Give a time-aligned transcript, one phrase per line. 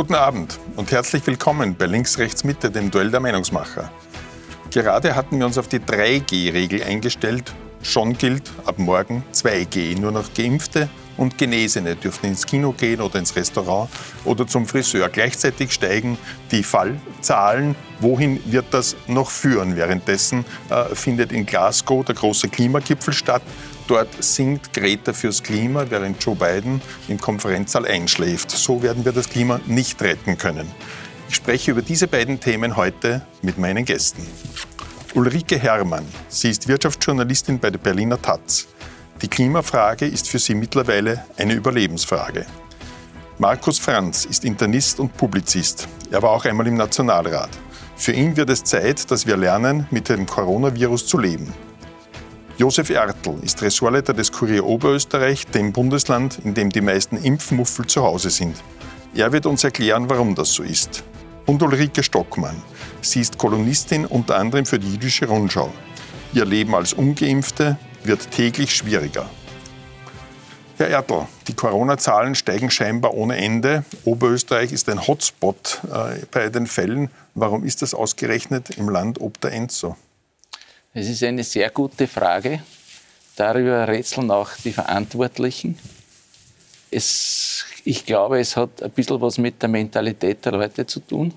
[0.00, 3.92] Guten Abend und herzlich willkommen bei Links, Rechts, Mitte, dem Duell der Meinungsmacher.
[4.70, 7.52] Gerade hatten wir uns auf die 3G-Regel eingestellt.
[7.82, 10.00] Schon gilt ab morgen 2G.
[10.00, 10.88] Nur noch Geimpfte
[11.18, 13.90] und Genesene dürfen ins Kino gehen oder ins Restaurant
[14.24, 15.10] oder zum Friseur.
[15.10, 16.16] Gleichzeitig steigen
[16.50, 17.76] die Fallzahlen.
[17.98, 19.76] Wohin wird das noch führen?
[19.76, 23.42] Währenddessen äh, findet in Glasgow der große Klimagipfel statt.
[23.90, 28.52] Dort singt Greta fürs Klima, während Joe Biden im Konferenzsaal einschläft.
[28.52, 30.70] So werden wir das Klima nicht retten können.
[31.28, 34.24] Ich spreche über diese beiden Themen heute mit meinen Gästen.
[35.14, 36.06] Ulrike Herrmann.
[36.28, 38.68] Sie ist Wirtschaftsjournalistin bei der Berliner Taz.
[39.22, 42.46] Die Klimafrage ist für sie mittlerweile eine Überlebensfrage.
[43.38, 45.88] Markus Franz ist Internist und Publizist.
[46.12, 47.50] Er war auch einmal im Nationalrat.
[47.96, 51.52] Für ihn wird es Zeit, dass wir lernen, mit dem Coronavirus zu leben.
[52.60, 58.02] Josef Ertl ist Ressortleiter des Kurier Oberösterreich, dem Bundesland, in dem die meisten Impfmuffel zu
[58.02, 58.54] Hause sind.
[59.14, 61.02] Er wird uns erklären, warum das so ist.
[61.46, 62.62] Und Ulrike Stockmann.
[63.00, 65.72] Sie ist Kolonistin unter anderem für die Jüdische Rundschau.
[66.34, 69.24] Ihr Leben als Ungeimpfte, wird täglich schwieriger.
[70.76, 73.84] Herr Ertl, die Corona-Zahlen steigen scheinbar ohne Ende.
[74.04, 77.08] Oberösterreich ist ein Hotspot äh, bei den Fällen.
[77.34, 79.96] Warum ist das ausgerechnet im Land ob der Enzo?
[80.92, 82.60] Es ist eine sehr gute Frage.
[83.36, 85.78] Darüber rätseln auch die Verantwortlichen.
[86.90, 91.32] Es, ich glaube, es hat ein bisschen was mit der Mentalität der Leute zu tun.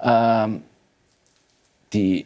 [0.00, 0.62] Ähm,
[1.92, 2.24] die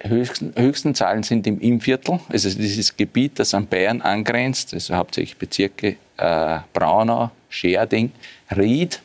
[0.00, 5.36] höchsten, höchsten Zahlen sind im Innviertel, also dieses Gebiet, das an Bayern angrenzt, also hauptsächlich
[5.36, 8.10] Bezirke äh, Braunau, Scherding,
[8.50, 9.00] Ried.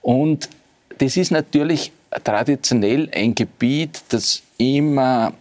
[0.00, 0.48] Und
[1.02, 1.90] das ist natürlich
[2.22, 5.32] traditionell ein Gebiet, das immer,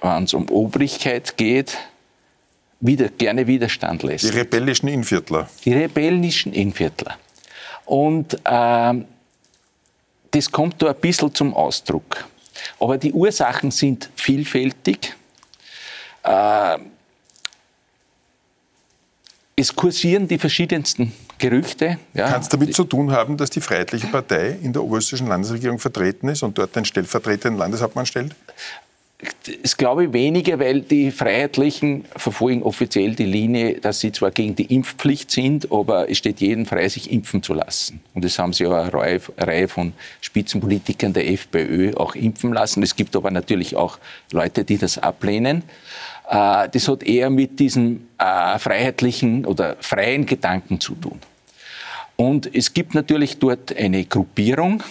[0.00, 1.76] wenn es um Obrigkeit geht,
[2.78, 4.24] wieder, gerne Widerstand lässt.
[4.24, 5.48] Die rebellischen Innviertler.
[5.64, 7.18] Die rebellischen Innviertler.
[7.86, 9.04] Und äh,
[10.30, 12.24] das kommt da ein bisschen zum Ausdruck.
[12.78, 15.12] Aber die Ursachen sind vielfältig.
[16.22, 16.78] Äh,
[19.56, 21.98] es kursieren die verschiedensten Gerüchte.
[22.14, 22.28] Ja.
[22.30, 26.28] Kann es damit zu tun haben, dass die Freiheitliche Partei in der oberösterreichischen Landesregierung vertreten
[26.28, 28.36] ist und dort den stellvertretenden Landeshauptmann stellt?
[29.62, 34.54] Das glaube ich weniger, weil die Freiheitlichen verfolgen offiziell die Linie, dass sie zwar gegen
[34.54, 38.00] die Impfpflicht sind, aber es steht jedem frei, sich impfen zu lassen.
[38.14, 42.84] Und das haben sie auch eine Reihe, Reihe von Spitzenpolitikern der FPÖ auch impfen lassen.
[42.84, 43.98] Es gibt aber natürlich auch
[44.30, 45.64] Leute, die das ablehnen.
[46.28, 51.18] Äh, das hat eher mit diesem äh, freiheitlichen oder freien Gedanken zu tun.
[52.16, 54.82] Und es gibt natürlich dort eine Gruppierung,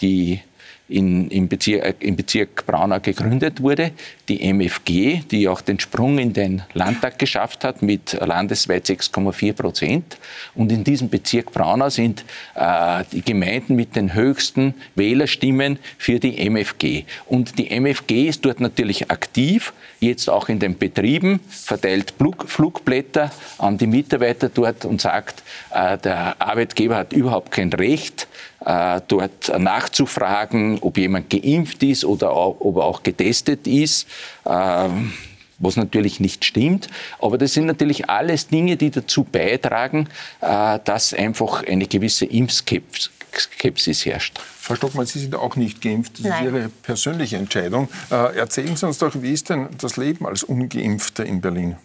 [0.00, 0.40] die
[0.88, 3.92] in, im, Bezirk, im Bezirk Braunau gegründet wurde,
[4.28, 10.18] die MFG, die auch den Sprung in den Landtag geschafft hat mit landesweit 6,4 Prozent.
[10.54, 12.24] Und in diesem Bezirk Braunau sind
[12.54, 17.04] äh, die Gemeinden mit den höchsten Wählerstimmen für die MFG.
[17.26, 22.12] Und die MFG ist dort natürlich aktiv, jetzt auch in den Betrieben, verteilt
[22.46, 25.42] Flugblätter an die Mitarbeiter dort und sagt,
[25.72, 28.28] äh, der Arbeitgeber hat überhaupt kein Recht,
[28.64, 34.06] dort nachzufragen, ob jemand geimpft ist oder auch, ob er auch getestet ist.
[34.46, 35.12] Ähm,
[35.58, 36.88] was natürlich nicht stimmt.
[37.20, 40.08] Aber das sind natürlich alles Dinge, die dazu beitragen,
[40.40, 44.38] äh, dass einfach eine gewisse Impfskepsis herrscht.
[44.38, 46.18] Frau Stockmann, Sie sind auch nicht geimpft.
[46.18, 46.46] Das Nein.
[46.46, 47.88] ist Ihre persönliche Entscheidung.
[48.10, 51.76] Äh, erzählen Sie uns doch, wie ist denn das Leben als Ungeimpfter in Berlin?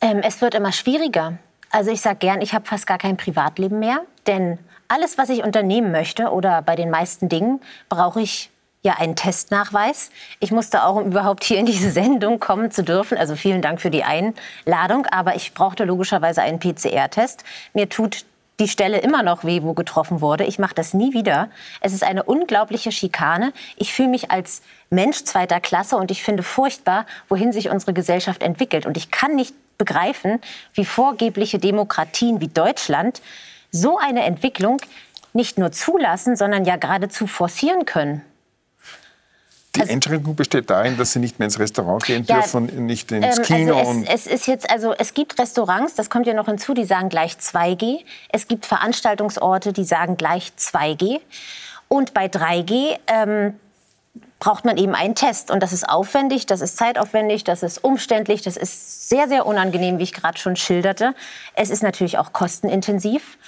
[0.00, 1.38] Ähm, es wird immer schwieriger.
[1.70, 4.58] Also ich sage gern, ich habe fast gar kein Privatleben mehr, denn
[4.92, 8.50] alles, was ich unternehmen möchte oder bei den meisten Dingen, brauche ich
[8.82, 10.10] ja einen Testnachweis.
[10.38, 13.80] Ich musste auch, um überhaupt hier in diese Sendung kommen zu dürfen, also vielen Dank
[13.80, 17.44] für die Einladung, aber ich brauchte logischerweise einen PCR-Test.
[17.72, 18.26] Mir tut
[18.60, 20.44] die Stelle immer noch weh, wo getroffen wurde.
[20.44, 21.48] Ich mache das nie wieder.
[21.80, 23.54] Es ist eine unglaubliche Schikane.
[23.76, 28.42] Ich fühle mich als Mensch zweiter Klasse und ich finde furchtbar, wohin sich unsere Gesellschaft
[28.42, 28.84] entwickelt.
[28.84, 30.38] Und ich kann nicht begreifen,
[30.74, 33.22] wie vorgebliche Demokratien wie Deutschland
[33.72, 34.80] so eine Entwicklung
[35.32, 38.22] nicht nur zulassen, sondern ja geradezu forcieren können.
[39.74, 43.10] Die also, Einschränkung besteht darin, dass Sie nicht mehr ins Restaurant gehen ja, dürfen, nicht
[43.10, 43.78] ins ähm, Kino.
[43.78, 46.84] Also es, es, ist jetzt, also es gibt Restaurants, das kommt ja noch hinzu, die
[46.84, 48.00] sagen gleich 2G.
[48.28, 51.20] Es gibt Veranstaltungsorte, die sagen gleich 2G.
[51.88, 53.54] Und bei 3G ähm,
[54.38, 55.50] braucht man eben einen Test.
[55.50, 59.98] Und das ist aufwendig, das ist zeitaufwendig, das ist umständlich, das ist sehr, sehr unangenehm,
[59.98, 61.14] wie ich gerade schon schilderte.
[61.54, 63.38] Es ist natürlich auch kostenintensiv.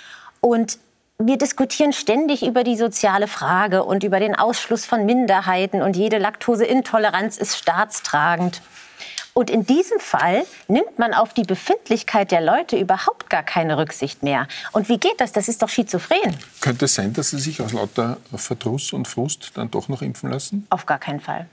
[0.44, 0.78] Und
[1.18, 6.18] wir diskutieren ständig über die soziale Frage und über den Ausschluss von Minderheiten und jede
[6.18, 8.60] Laktoseintoleranz ist staatstragend.
[9.32, 14.22] Und in diesem Fall nimmt man auf die Befindlichkeit der Leute überhaupt gar keine Rücksicht
[14.22, 14.46] mehr.
[14.72, 15.32] Und wie geht das?
[15.32, 16.36] Das ist doch schizophren.
[16.60, 20.30] Könnte es sein, dass Sie sich aus lauter Verdruss und Frust dann doch noch impfen
[20.30, 20.66] lassen?
[20.68, 21.46] Auf gar keinen Fall.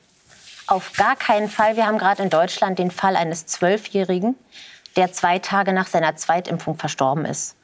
[0.68, 1.78] Auf gar keinen Fall.
[1.78, 4.36] Wir haben gerade in Deutschland den Fall eines Zwölfjährigen,
[4.98, 7.56] der zwei Tage nach seiner Zweitimpfung verstorben ist.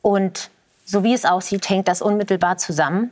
[0.00, 0.50] Und
[0.84, 3.10] so wie es aussieht, hängt das unmittelbar zusammen.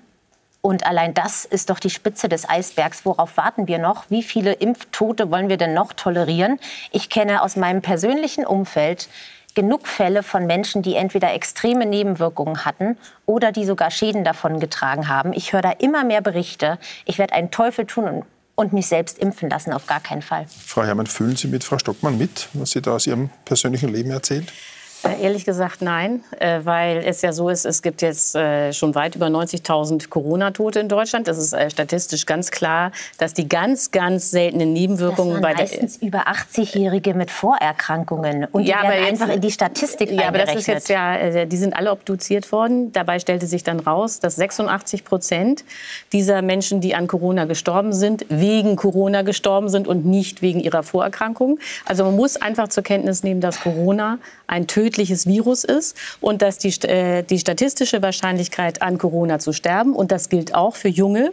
[0.62, 3.06] Und allein das ist doch die Spitze des Eisbergs.
[3.06, 4.04] Worauf warten wir noch?
[4.10, 6.58] Wie viele Impftote wollen wir denn noch tolerieren?
[6.90, 9.08] Ich kenne aus meinem persönlichen Umfeld
[9.54, 12.96] genug Fälle von Menschen, die entweder extreme Nebenwirkungen hatten
[13.26, 15.32] oder die sogar Schäden davon getragen haben.
[15.32, 16.78] Ich höre da immer mehr Berichte.
[17.04, 18.24] Ich werde einen Teufel tun und,
[18.54, 20.46] und mich selbst impfen lassen, auf gar keinen Fall.
[20.48, 24.10] Frau Herrmann, fühlen Sie mit Frau Stockmann mit, was sie da aus Ihrem persönlichen Leben
[24.10, 24.52] erzählt?
[25.02, 28.94] Äh, ehrlich gesagt nein, äh, weil es ja so ist, es gibt jetzt äh, schon
[28.94, 31.26] weit über 90.000 Corona-Tote in Deutschland.
[31.26, 35.96] Das ist statistisch ganz klar, dass die ganz, ganz seltenen Nebenwirkungen das waren bei meistens
[35.96, 40.54] über 80-Jährige mit Vorerkrankungen und die ja, werden einfach in die Statistik Ja, aber das
[40.54, 42.92] ist jetzt ja, die sind alle obduziert worden.
[42.92, 45.64] Dabei stellte sich dann raus, dass 86 Prozent
[46.12, 50.82] dieser Menschen, die an Corona gestorben sind, wegen Corona gestorben sind und nicht wegen ihrer
[50.82, 51.58] Vorerkrankung.
[51.86, 54.89] Also man muss einfach zur Kenntnis nehmen, dass Corona ein tödliches
[55.26, 60.28] Virus ist und dass die, äh, die statistische Wahrscheinlichkeit an Corona zu sterben, und das
[60.28, 61.32] gilt auch für Junge,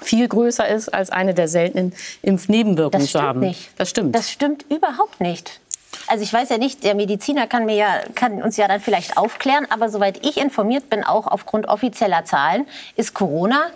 [0.00, 1.92] viel größer ist, als eine der seltenen
[2.22, 3.40] Impfnebenwirkungen zu haben.
[3.40, 3.70] Nicht.
[3.78, 4.14] Das stimmt.
[4.14, 5.60] Das stimmt überhaupt nicht.
[6.08, 9.16] Also ich weiß ja nicht, der Mediziner kann, mir ja, kann uns ja dann vielleicht
[9.16, 13.70] aufklären, aber soweit ich informiert bin, auch aufgrund offizieller Zahlen, ist Corona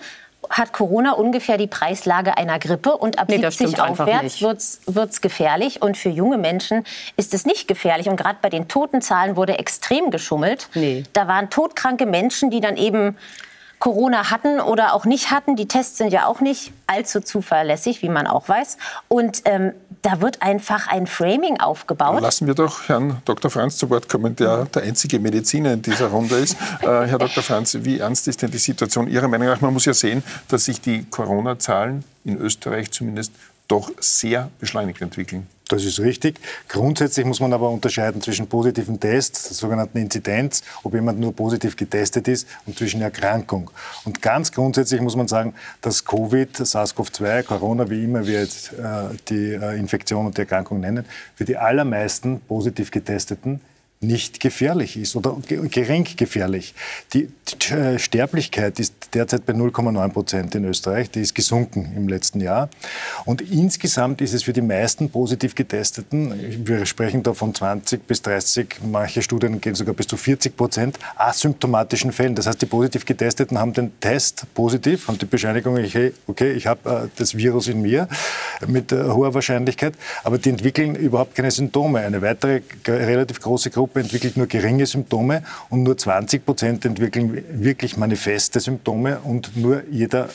[0.50, 5.80] hat Corona ungefähr die Preislage einer Grippe und ab nee, 70 aufwärts wird es gefährlich.
[5.80, 6.84] Und für junge Menschen
[7.16, 8.08] ist es nicht gefährlich.
[8.08, 10.68] Und gerade bei den Totenzahlen wurde extrem geschummelt.
[10.74, 11.04] Nee.
[11.12, 13.16] Da waren todkranke Menschen, die dann eben
[13.78, 15.56] Corona hatten oder auch nicht hatten.
[15.56, 18.76] Die Tests sind ja auch nicht allzu zuverlässig, wie man auch weiß.
[19.08, 22.22] Und ähm, da wird einfach ein Framing aufgebaut.
[22.22, 23.50] Lassen wir doch Herrn Dr.
[23.50, 26.56] Franz zu Wort kommen, der der einzige Mediziner in dieser Runde ist.
[26.80, 27.42] Äh, Herr Dr.
[27.42, 29.60] Franz, wie ernst ist denn die Situation Ihrer Meinung nach?
[29.60, 33.32] Man muss ja sehen, dass sich die Corona-Zahlen in Österreich zumindest
[33.68, 35.46] doch sehr beschleunigt entwickeln.
[35.70, 36.40] Das ist richtig.
[36.66, 41.76] Grundsätzlich muss man aber unterscheiden zwischen positiven Tests, der sogenannten Inzidenz, ob jemand nur positiv
[41.76, 43.70] getestet ist, und zwischen Erkrankung.
[44.04, 49.16] Und ganz grundsätzlich muss man sagen, dass Covid, SARS-CoV-2, Corona, wie immer wir jetzt äh,
[49.28, 51.04] die äh, Infektion und die Erkrankung nennen,
[51.36, 53.60] für die allermeisten positiv Getesteten
[54.02, 55.36] nicht gefährlich ist oder
[55.70, 56.74] gering gefährlich.
[57.12, 57.28] Die
[57.70, 61.10] äh, Sterblichkeit ist derzeit bei 0,9 Prozent in Österreich.
[61.10, 62.70] Die ist gesunken im letzten Jahr.
[63.26, 68.22] Und insgesamt ist es für die meisten positiv Getesteten, wir sprechen da von 20 bis
[68.22, 72.34] 30, manche Studien gehen sogar bis zu 40 Prozent, asymptomatischen Fällen.
[72.34, 75.78] Das heißt, die positiv Getesteten haben den Test positiv, haben die Bescheinigung,
[76.26, 78.08] okay, ich habe äh, das Virus in mir
[78.66, 79.92] mit äh, hoher Wahrscheinlichkeit,
[80.24, 82.00] aber die entwickeln überhaupt keine Symptome.
[82.00, 87.44] Eine weitere relativ große Gruppe Gruppe entwickelt nur geringe Symptome und nur 20 Prozent entwickeln
[87.50, 90.28] wirklich manifeste Symptome und nur jeder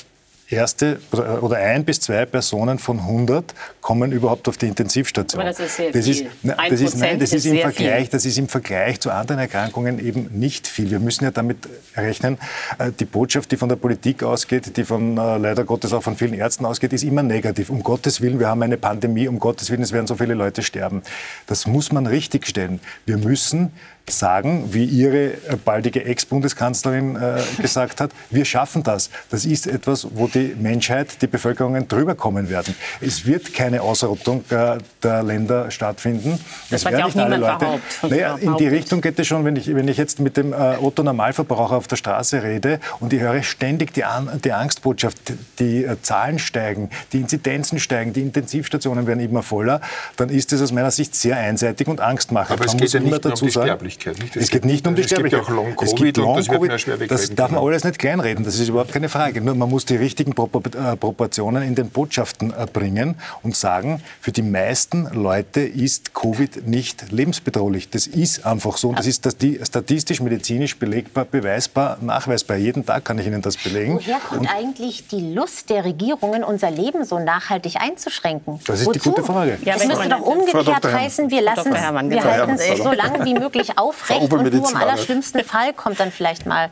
[0.50, 5.42] erste oder ein bis zwei Personen von 100 kommen überhaupt auf die Intensivstation.
[5.42, 6.14] Aber das ist sehr das viel.
[6.14, 6.26] Ist,
[6.70, 8.12] das ist, nein, das ist, ist im Vergleich, viel.
[8.12, 10.92] das ist im Vergleich zu anderen Erkrankungen eben nicht viel.
[10.92, 11.58] Wir müssen ja damit
[11.96, 12.38] rechnen,
[12.78, 16.16] äh, die Botschaft, die von der Politik ausgeht, die von äh, leider Gottes auch von
[16.16, 17.70] vielen Ärzten ausgeht, ist immer negativ.
[17.70, 20.62] Um Gottes Willen, wir haben eine Pandemie, um Gottes Willen, es werden so viele Leute
[20.62, 21.02] sterben.
[21.48, 22.80] Das muss man richtigstellen.
[23.06, 23.72] Wir müssen
[24.10, 29.10] sagen, wie Ihre äh, baldige Ex-Bundeskanzlerin äh, gesagt hat, wir schaffen das.
[29.30, 32.76] Das ist etwas, wo die Menschheit, die Bevölkerungen drüber kommen werden.
[33.02, 36.40] Es wird keine Ausrottung äh, der Länder stattfinden.
[36.70, 37.66] Das es werden ja nicht alle Leute.
[38.04, 40.78] Naja, in die Richtung geht es schon, wenn ich, wenn ich jetzt mit dem äh,
[40.82, 45.18] Otto Normalverbraucher auf der Straße rede und ich höre ständig die, An die Angstbotschaft,
[45.60, 49.82] die äh, Zahlen steigen, die Inzidenzen steigen, die Intensivstationen werden immer voller,
[50.16, 52.60] dann ist es aus meiner Sicht sehr einseitig und angstmachend.
[52.60, 54.20] Aber es geht ja nicht dazu um die sagen, Sterblichkeit.
[54.20, 54.36] Nicht?
[54.36, 55.42] Es, es geht nicht um die Sterblichkeit.
[55.42, 58.70] Es gibt ja auch Long-Covid Long das, das darf man alles nicht kleinreden, das ist
[58.70, 59.42] überhaupt keine Frage.
[59.42, 64.32] Nur man muss die richtigen äh, Proportionen in den Botschaften äh, bringen und sagen, für
[64.32, 67.90] die meisten Leute ist Covid nicht lebensbedrohlich.
[67.90, 68.90] Das ist einfach so.
[68.90, 69.25] Und das ist
[69.64, 72.58] statistisch, medizinisch belegbar, beweisbar, nachweisbar.
[72.58, 73.96] Jeden Tag kann ich Ihnen das belegen.
[73.96, 78.60] Woher kommt und eigentlich die Lust der Regierungen, unser Leben so nachhaltig einzuschränken?
[78.66, 79.00] Das ist Wozu?
[79.00, 79.58] die gute Frage.
[79.64, 83.78] Ja, das müsste doch umgekehrt heißen, wir lassen wir halten es so lange wie möglich
[83.89, 86.70] aufrecht und nur im allerschlimmsten Fall kommt dann vielleicht mal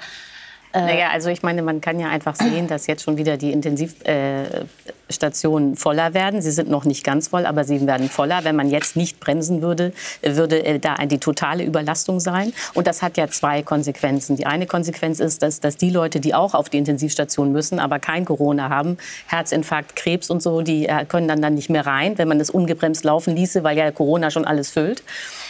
[0.76, 5.76] naja, also ich meine, man kann ja einfach sehen, dass jetzt schon wieder die Intensivstationen
[5.76, 6.42] voller werden.
[6.42, 8.44] Sie sind noch nicht ganz voll, aber sie werden voller.
[8.44, 9.94] Wenn man jetzt nicht bremsen würde,
[10.24, 12.54] würde da die totale Überlastung sein.
[12.74, 14.36] Und das hat ja zwei Konsequenzen.
[14.36, 18.00] Die eine Konsequenz ist, dass, dass die Leute, die auch auf die Intensivstation müssen, aber
[18.00, 22.18] kein Corona haben, Herzinfarkt, Krebs und so, die äh, können dann, dann nicht mehr rein,
[22.18, 25.04] wenn man das ungebremst laufen ließe, weil ja Corona schon alles füllt.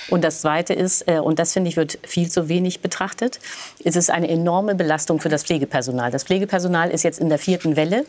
[0.10, 3.40] Und das Zweite ist, äh, und das finde ich wird viel zu wenig betrachtet,
[3.80, 6.12] ist es eine enorme Belastung für das Pflegepersonal.
[6.12, 8.06] Das Pflegepersonal ist jetzt in der vierten Welle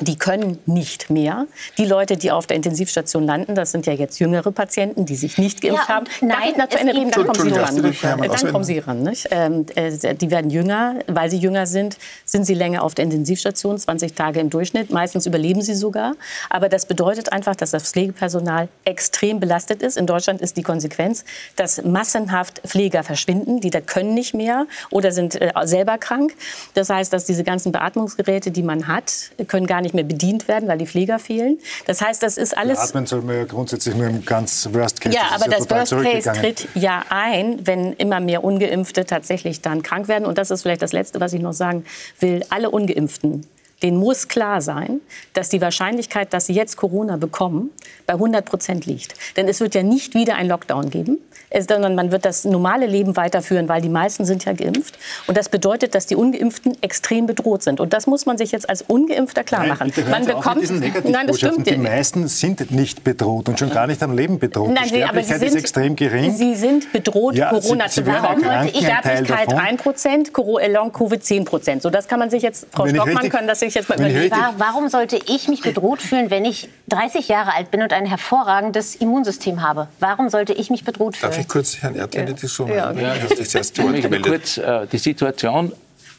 [0.00, 1.46] die können nicht mehr.
[1.76, 5.36] Die Leute, die auf der Intensivstation landen, das sind ja jetzt jüngere Patienten, die sich
[5.36, 6.06] nicht geimpft Ja, haben.
[6.20, 7.10] und Darf nein, ich zu Ende reden?
[7.10, 8.20] Dann kommen Sie ran.
[8.22, 9.02] Dann kommen Sie ran.
[9.02, 9.28] Nicht?
[9.30, 10.96] Ähm, äh, die werden jünger.
[11.08, 14.90] Weil sie jünger sind, sind sie länger auf der Intensivstation, 20 Tage im Durchschnitt.
[14.90, 16.14] Meistens überleben sie sogar.
[16.48, 19.98] Aber das bedeutet einfach, dass das Pflegepersonal extrem belastet ist.
[19.98, 21.24] In Deutschland ist die Konsequenz,
[21.56, 23.60] dass massenhaft Pfleger verschwinden.
[23.60, 26.32] Die da können nicht mehr oder sind äh, selber krank.
[26.72, 29.12] Das heißt, dass diese ganzen Beatmungsgeräte, die man hat,
[29.48, 31.58] können gar nicht mehr bedient werden, weil die Pfleger fehlen.
[31.86, 35.14] Das heißt, das ist alles Atmen soll man ja grundsätzlich nur im ganz Worst Case.
[35.14, 39.82] ja, ist aber das Worst Case tritt ja ein, wenn immer mehr Ungeimpfte tatsächlich dann
[39.82, 40.26] krank werden.
[40.26, 41.84] Und das ist vielleicht das Letzte, was ich noch sagen
[42.20, 42.42] will.
[42.48, 43.46] Alle Ungeimpften,
[43.82, 45.00] denen muss klar sein,
[45.34, 47.70] dass die Wahrscheinlichkeit, dass sie jetzt Corona bekommen,
[48.06, 49.14] bei 100 Prozent liegt.
[49.36, 51.18] Denn es wird ja nicht wieder einen Lockdown geben,
[51.60, 54.98] sondern man wird das normale Leben weiterführen, weil die meisten sind ja geimpft.
[55.26, 57.80] Und das bedeutet, dass die Ungeimpften extrem bedroht sind.
[57.80, 59.92] Und das muss man sich jetzt als Ungeimpfter klar Nein, machen.
[59.94, 64.02] hören Man bekommt, nein, das stimmt Die meisten sind nicht bedroht und schon gar nicht
[64.02, 64.70] am Leben bedroht.
[64.70, 66.32] Nein, die Sie, aber Sie Sterblichkeit sind, ist extrem gering.
[66.34, 68.42] Sie sind bedroht, Ja, Corona Sie- Sie zu bekommen.
[68.70, 69.58] Sterblichkeit davon.
[69.64, 71.82] 1 Prozent, Long-Covid 10 Prozent.
[71.82, 74.34] So, das kann man sich jetzt, Frau Stockmann, richtig- können das sich jetzt mal überlegen.
[74.58, 78.94] Warum sollte ich mich bedroht fühlen, wenn ich 30 Jahre alt bin und ein hervorragendes
[78.96, 79.88] Immunsystem habe?
[80.00, 81.32] Warum sollte ich mich bedroht fühlen?
[81.42, 82.92] Darf ich kurz Herrn Erdl in die Diskussion Ja?
[82.92, 84.24] Ja, Wort möchte gemeldet.
[84.24, 85.72] kurz äh, die Situation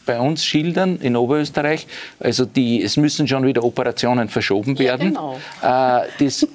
[0.06, 1.88] bei uns schildern in Oberösterreich.
[2.20, 5.10] Also die, es müssen schon wieder Operationen verschoben werden.
[5.10, 5.39] genau.
[5.62, 6.48] Äh, das,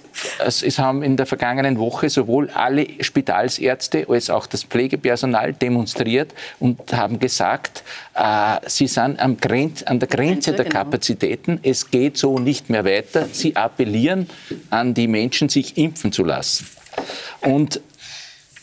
[0.45, 6.35] es, es haben in der vergangenen Woche sowohl alle Spitalsärzte als auch das Pflegepersonal demonstriert
[6.59, 7.85] und haben gesagt,
[8.15, 10.81] äh, sie sind am Grenz, an der Grenze der genau.
[10.81, 11.61] Kapazitäten.
[11.63, 13.29] Es geht so nicht mehr weiter.
[13.33, 14.29] Sie appellieren
[14.71, 16.67] an die Menschen, sich impfen zu lassen.
[17.41, 17.81] Und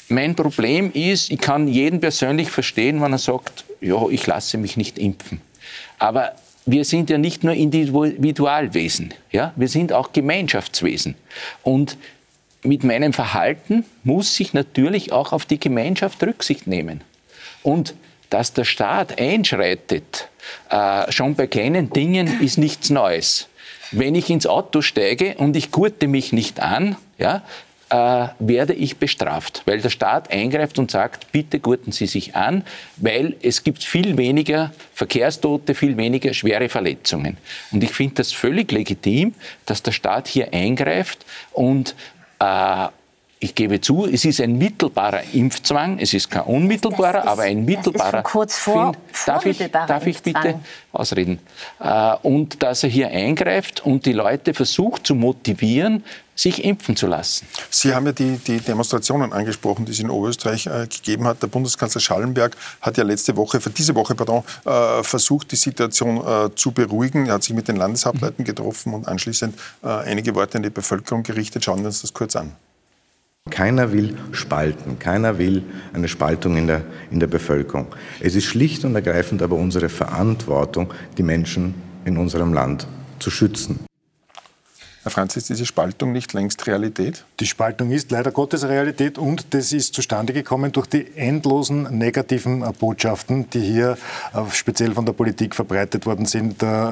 [0.08, 4.78] mein Problem ist, ich kann jeden persönlich verstehen, wenn er sagt, ja, ich lasse mich
[4.78, 5.42] nicht impfen.
[5.98, 6.34] Aber
[6.66, 9.54] wir sind ja nicht nur Individualwesen, ja?
[9.56, 11.16] wir sind auch Gemeinschaftswesen.
[11.64, 11.98] Und
[12.64, 17.02] mit meinem Verhalten muss ich natürlich auch auf die Gemeinschaft Rücksicht nehmen.
[17.62, 17.94] Und
[18.30, 20.30] dass der Staat einschreitet,
[20.70, 23.48] äh, schon bei kleinen Dingen, ist nichts Neues.
[23.92, 27.44] Wenn ich ins Auto steige und ich gurte mich nicht an, ja,
[27.90, 32.64] äh, werde ich bestraft, weil der Staat eingreift und sagt, bitte gurten Sie sich an,
[32.98, 37.38] weil es gibt viel weniger Verkehrstote, viel weniger schwere Verletzungen.
[37.72, 39.34] Und ich finde das völlig legitim,
[39.66, 41.96] dass der Staat hier eingreift und
[42.40, 42.88] äh,
[43.38, 46.00] ich gebe zu, es ist ein mittelbarer Impfzwang.
[46.00, 48.24] Es ist kein unmittelbarer, ist- aber ein das ist mittelbarer.
[48.24, 50.60] kurz vor- Find- darf ich, darf ich bitte
[50.92, 51.40] ausreden?
[51.80, 56.04] Äh, und dass er hier eingreift und die Leute versucht zu motivieren,
[56.36, 57.48] sich impfen zu lassen.
[57.70, 61.42] Sie haben ja die, die Demonstrationen angesprochen, die es in Oberösterreich äh, gegeben hat.
[61.42, 66.18] Der Bundeskanzler Schallenberg hat ja letzte Woche, für diese Woche, pardon, äh, versucht, die Situation
[66.18, 67.28] äh, zu beruhigen.
[67.28, 71.24] Er hat sich mit den Landeshauptleuten getroffen und anschließend äh, einige Worte an die Bevölkerung
[71.24, 71.64] gerichtet.
[71.64, 72.52] Schauen wir uns das kurz an.
[73.52, 75.64] Keiner will spalten, keiner will
[75.94, 77.86] eine Spaltung in der, in der Bevölkerung.
[78.20, 81.76] Es ist schlicht und ergreifend aber unsere Verantwortung, die Menschen
[82.06, 82.88] in unserem Land
[83.20, 83.86] zu schützen.
[85.06, 87.26] Herr Franz, ist diese Spaltung nicht längst Realität?
[87.40, 92.62] Die Spaltung ist leider Gottes Realität und das ist zustande gekommen durch die endlosen negativen
[92.80, 94.00] Botschaften, die hier
[94.34, 96.92] äh, speziell von der Politik verbreitet worden sind, äh,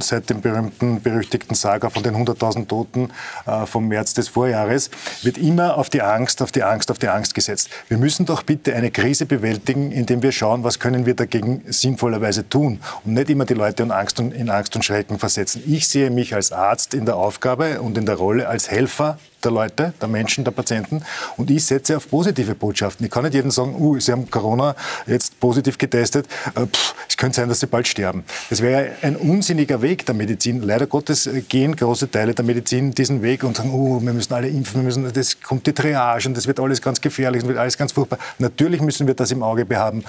[0.00, 3.08] seit dem berühmten, berüchtigten Saga von den 100.000 Toten
[3.46, 4.90] äh, vom März des Vorjahres,
[5.22, 7.70] wird immer auf die Angst, auf die Angst, auf die Angst gesetzt.
[7.88, 12.46] Wir müssen doch bitte eine Krise bewältigen, indem wir schauen, was können wir dagegen sinnvollerweise
[12.46, 15.62] tun und nicht immer die Leute in Angst und, in Angst und Schrecken versetzen.
[15.66, 19.52] Ich sehe mich als Arzt in der Aufgabe und in der Rolle als Helfer der
[19.52, 21.02] Leute, der Menschen, der Patienten.
[21.36, 23.04] Und ich setze auf positive Botschaften.
[23.06, 24.74] Ich kann nicht jedem sagen, uh, Sie haben Corona
[25.06, 26.26] jetzt positiv getestet.
[26.54, 28.24] Äh, pff, es könnte sein, dass Sie bald sterben.
[28.50, 30.62] Das wäre ein unsinniger Weg der Medizin.
[30.62, 34.32] Leider Gottes äh, gehen große Teile der Medizin diesen Weg und sagen, uh, wir müssen
[34.32, 37.48] alle impfen, wir müssen, das kommt die Triage und das wird alles ganz gefährlich und
[37.48, 38.18] wird alles ganz furchtbar.
[38.38, 40.04] Natürlich müssen wir das im Auge behaben,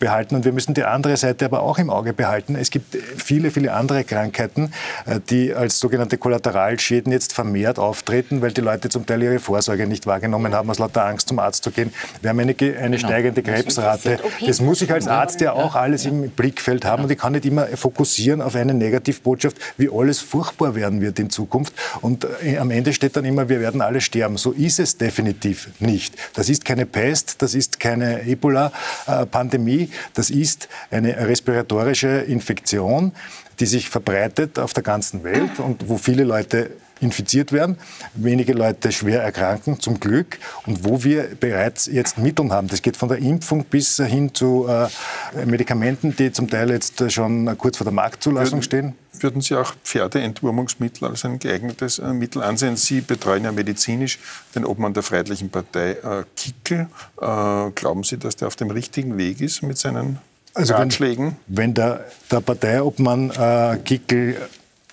[0.00, 2.56] behalten und wir müssen die andere Seite aber auch im Auge behalten.
[2.56, 4.72] Es gibt viele, viele andere Krankheiten,
[5.06, 9.38] äh, die als sogenannte Kollateralschäden jetzt vermehrt auftreten, weil die Leute Leute zum Teil ihre
[9.38, 11.92] Vorsorge nicht wahrgenommen haben, aus lauter Angst zum Arzt zu gehen.
[12.22, 12.96] Wir haben eine, eine genau.
[12.96, 14.18] steigende Krebsrate.
[14.46, 17.44] Das muss ich als Arzt ja auch alles im Blickfeld haben und ich kann nicht
[17.44, 21.74] immer fokussieren auf eine Negativbotschaft, wie alles furchtbar werden wird in Zukunft.
[22.00, 24.38] Und äh, am Ende steht dann immer, wir werden alle sterben.
[24.38, 26.14] So ist es definitiv nicht.
[26.32, 33.12] Das ist keine Pest, das ist keine Ebola-Pandemie, das ist eine respiratorische Infektion,
[33.60, 36.70] die sich verbreitet auf der ganzen Welt und wo viele Leute
[37.02, 37.76] infiziert werden,
[38.14, 42.68] wenige Leute schwer erkranken, zum Glück, und wo wir bereits jetzt Mittel haben.
[42.68, 47.56] Das geht von der Impfung bis hin zu äh, Medikamenten, die zum Teil jetzt schon
[47.58, 48.94] kurz vor der Marktzulassung würden, stehen.
[49.20, 52.76] Würden Sie auch Pferdeentwurmungsmittel als ein geeignetes äh, Mittel ansehen?
[52.76, 54.18] Sie betreuen ja medizinisch
[54.54, 56.88] den Obmann der Freiheitlichen Partei äh, Kickel.
[57.16, 60.18] Glauben Sie, dass der auf dem richtigen Weg ist mit seinen
[60.54, 61.36] also Ratschlägen?
[61.46, 64.36] Wenn, wenn der, der Parteiobmann äh, Kickel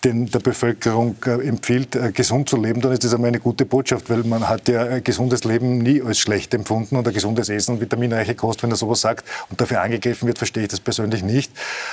[0.04, 3.66] den der Bevölkerung äh, empfiehlt, äh, gesund zu leben, dann ist das einmal eine gute
[3.66, 7.50] Botschaft, weil man hat ja ein gesundes Leben nie als schlecht empfunden und ein gesundes
[7.50, 11.24] Essen, vitaminreiche Kost, wenn er sowas sagt und dafür angegriffen wird, verstehe ich das persönlich
[11.24, 11.52] nicht.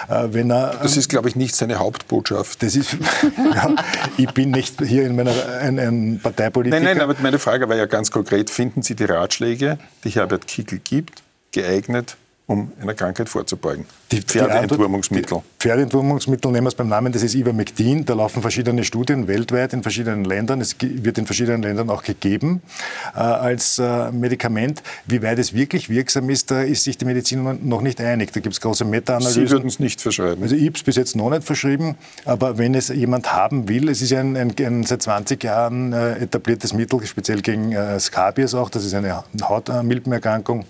[0.08, 2.62] Äh, wenn er, das ist, glaube ich, nicht seine Hauptbotschaft.
[2.62, 2.92] Das ist,
[3.54, 3.74] ja,
[4.16, 6.82] ich bin nicht hier in meiner ein, ein Parteipolitiker.
[6.82, 10.46] Nein, nein, aber meine Frage war ja ganz konkret, finden Sie die Ratschläge, die Herbert
[10.46, 12.16] Kickl gibt, geeignet,
[12.48, 13.86] um einer Krankheit vorzubeugen.
[14.12, 15.42] Die Pferdeentwurmungsmittel.
[15.58, 18.04] Pferdeentwurmungsmittel nehmen wir es beim Namen, das ist Ivermectin.
[18.04, 20.60] Da laufen verschiedene Studien weltweit in verschiedenen Ländern.
[20.60, 22.62] Es wird in verschiedenen Ländern auch gegeben
[23.16, 24.84] äh, als äh, Medikament.
[25.06, 28.32] Wie weit es wirklich wirksam ist, da ist sich die Medizin noch nicht einig.
[28.32, 29.46] Da gibt es große Meta-Analysen.
[29.46, 30.40] Sie würden es nicht verschreiben?
[30.44, 31.96] Also ich habe es bis jetzt noch nicht verschrieben.
[32.24, 36.18] Aber wenn es jemand haben will, es ist ein, ein, ein seit 20 Jahren äh,
[36.18, 38.70] etabliertes Mittel, speziell gegen äh, Skabies auch.
[38.70, 40.64] Das ist eine Hautmilbenerkrankung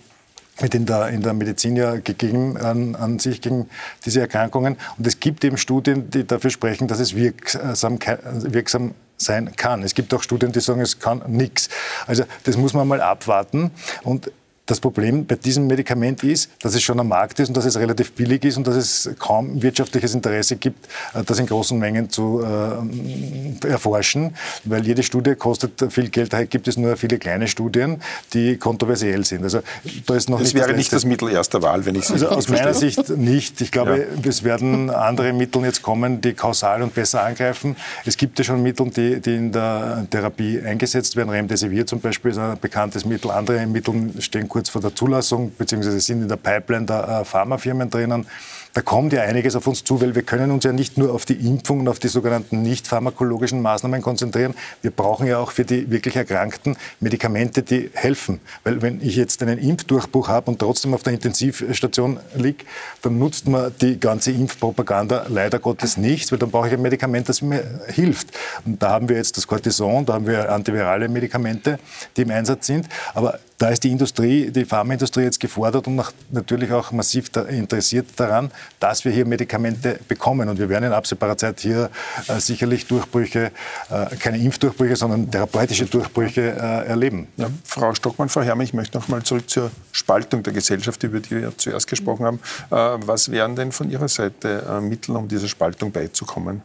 [0.58, 3.68] wird in der, in der Medizin ja gegeben an, an sich gegen
[4.04, 4.76] diese Erkrankungen.
[4.96, 9.82] Und es gibt eben Studien, die dafür sprechen, dass es wirksam, wirksam sein kann.
[9.82, 11.68] Es gibt auch Studien, die sagen, es kann nichts.
[12.06, 13.70] Also das muss man mal abwarten.
[14.02, 14.30] Und
[14.66, 17.76] das Problem bei diesem Medikament ist, dass es schon am Markt ist und dass es
[17.76, 22.10] relativ billig ist und dass es kaum wirtschaftliches Interesse gibt, äh, das in großen Mengen
[22.10, 26.32] zu äh, erforschen, weil jede Studie kostet viel Geld.
[26.32, 28.02] Daher gibt es nur viele kleine Studien,
[28.34, 29.44] die kontroversiell sind.
[29.44, 29.60] Also
[30.04, 32.14] da ist noch das nicht wäre das nicht das Mittel erster Wahl, wenn ich Sie
[32.14, 33.60] Also aus meiner Sicht nicht.
[33.60, 34.28] Ich glaube, ja.
[34.28, 37.76] es werden andere Mittel jetzt kommen, die kausal und besser angreifen.
[38.04, 41.30] Es gibt ja schon Mittel, die, die in der Therapie eingesetzt werden.
[41.30, 43.30] Remdesivir zum Beispiel ist ein bekanntes Mittel.
[43.30, 47.90] Andere Mittel stehen kurz vor der Zulassung, beziehungsweise sind in der Pipeline der äh, Pharmafirmen
[47.90, 48.26] drinnen.
[48.72, 51.26] Da kommt ja einiges auf uns zu, weil wir können uns ja nicht nur auf
[51.26, 54.54] die Impfung und auf die sogenannten nicht pharmakologischen Maßnahmen konzentrieren.
[54.80, 58.40] Wir brauchen ja auch für die wirklich Erkrankten Medikamente, die helfen.
[58.64, 62.64] Weil wenn ich jetzt einen Impfdurchbruch habe und trotzdem auf der Intensivstation liege,
[63.02, 67.28] dann nutzt man die ganze Impfpropaganda leider Gottes nichts, weil dann brauche ich ein Medikament,
[67.28, 68.28] das mir hilft.
[68.64, 71.78] Und da haben wir jetzt das Cortison, da haben wir antivirale Medikamente,
[72.16, 72.86] die im Einsatz sind.
[73.14, 78.50] Aber da ist die Industrie, die Pharmaindustrie jetzt gefordert und natürlich auch massiv interessiert daran,
[78.80, 80.48] dass wir hier Medikamente bekommen.
[80.48, 81.90] Und wir werden in absehbarer Zeit hier
[82.28, 83.50] äh, sicherlich Durchbrüche,
[83.90, 87.28] äh, keine Impfdurchbrüche, sondern therapeutische Durchbrüche äh, erleben.
[87.36, 91.20] Ja, Frau Stockmann, Frau Herrmann, ich möchte noch mal zurück zur Spaltung der Gesellschaft, über
[91.20, 92.40] die wir zuerst gesprochen haben.
[92.70, 96.62] Äh, was wären denn von Ihrer Seite äh, Mittel, um dieser Spaltung beizukommen?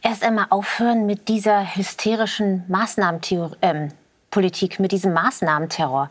[0.00, 3.56] Erst einmal aufhören mit dieser hysterischen Maßnahmentheorie.
[3.62, 3.92] Ähm
[4.32, 6.10] Politik, mit diesem Maßnahmenterror.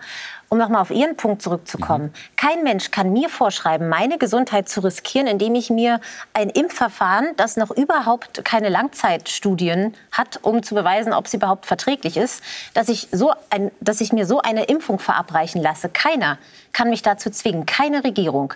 [0.54, 2.08] Um nochmal auf Ihren Punkt zurückzukommen.
[2.08, 2.14] Mhm.
[2.36, 6.02] Kein Mensch kann mir vorschreiben, meine Gesundheit zu riskieren, indem ich mir
[6.34, 12.18] ein Impfverfahren, das noch überhaupt keine Langzeitstudien hat, um zu beweisen, ob sie überhaupt verträglich
[12.18, 15.88] ist, dass ich, so ein, dass ich mir so eine Impfung verabreichen lasse.
[15.88, 16.38] Keiner
[16.74, 18.54] kann mich dazu zwingen, keine Regierung.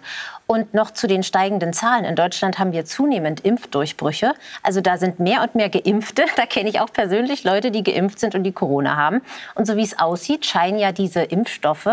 [0.47, 2.05] Und noch zu den steigenden Zahlen.
[2.05, 4.33] In Deutschland haben wir zunehmend Impfdurchbrüche.
[4.61, 6.25] Also da sind mehr und mehr Geimpfte.
[6.35, 9.21] Da kenne ich auch persönlich Leute, die geimpft sind und die Corona haben.
[9.55, 11.84] Und so wie es aussieht, scheinen ja diese Impfstoffe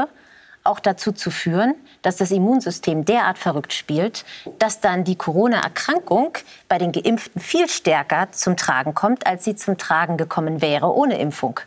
[0.64, 4.24] auch dazu zu führen, dass das Immunsystem derart verrückt spielt,
[4.58, 9.76] dass dann die Corona-Erkrankung bei den Geimpften viel stärker zum Tragen kommt, als sie zum
[9.76, 11.58] Tragen gekommen wäre ohne Impfung.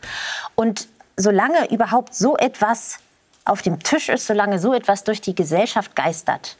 [0.55, 2.99] Und solange überhaupt so etwas
[3.43, 6.57] auf dem Tisch ist, solange so etwas durch die Gesellschaft geistert,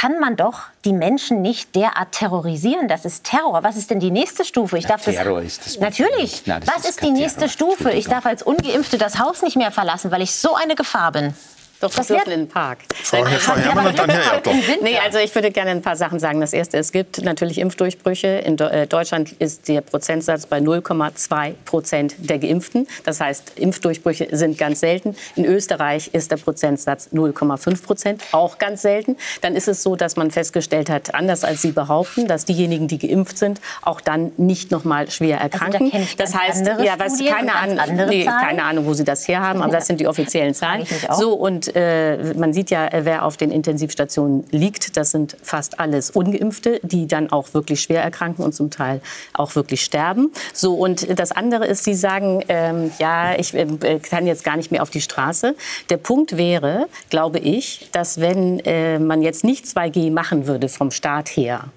[0.00, 2.88] kann man doch die Menschen nicht derart terrorisieren.
[2.88, 3.62] Das ist Terror.
[3.62, 4.76] Was ist denn die nächste Stufe?
[4.76, 5.78] Ich darf Terror das, ist das.
[5.78, 6.42] Natürlich.
[6.46, 7.52] Nein, das Was ist, ist die nächste Terror.
[7.52, 7.90] Stufe?
[7.92, 11.32] Ich darf als Ungeimpfte das Haus nicht mehr verlassen, weil ich so eine Gefahr bin.
[11.80, 12.78] Doch, das dürfen in den Park.
[12.90, 14.50] Frau, Herrmann und dann Herr Erdl.
[14.82, 16.40] Nee, also ich würde gerne ein paar Sachen sagen.
[16.40, 18.28] Das erste, es gibt natürlich Impfdurchbrüche.
[18.28, 22.86] In äh, Deutschland ist der Prozentsatz bei 0,2 Prozent der Geimpften.
[23.04, 25.16] Das heißt, Impfdurchbrüche sind ganz selten.
[25.36, 29.16] In Österreich ist der Prozentsatz 0,5 Prozent, auch ganz selten.
[29.42, 32.98] Dann ist es so, dass man festgestellt hat, anders als Sie behaupten, dass diejenigen, die
[32.98, 35.90] geimpft sind, auch dann nicht noch mal schwer erkranken.
[35.92, 39.62] Also da das heißt, ja, was, keine, Ahnung, nee, keine Ahnung, wo Sie das herhaben,
[39.62, 40.86] aber das sind die offiziellen Zahlen.
[41.18, 44.96] So und äh, man sieht ja, wer auf den Intensivstationen liegt.
[44.96, 49.00] Das sind fast alles Ungeimpfte, die dann auch wirklich schwer erkranken und zum Teil
[49.32, 50.30] auch wirklich sterben.
[50.52, 54.70] So und das andere ist, Sie sagen, ähm, ja, ich äh, kann jetzt gar nicht
[54.70, 55.54] mehr auf die Straße.
[55.90, 60.90] Der Punkt wäre, glaube ich, dass wenn äh, man jetzt nicht 2G machen würde vom
[60.90, 61.68] Staat her,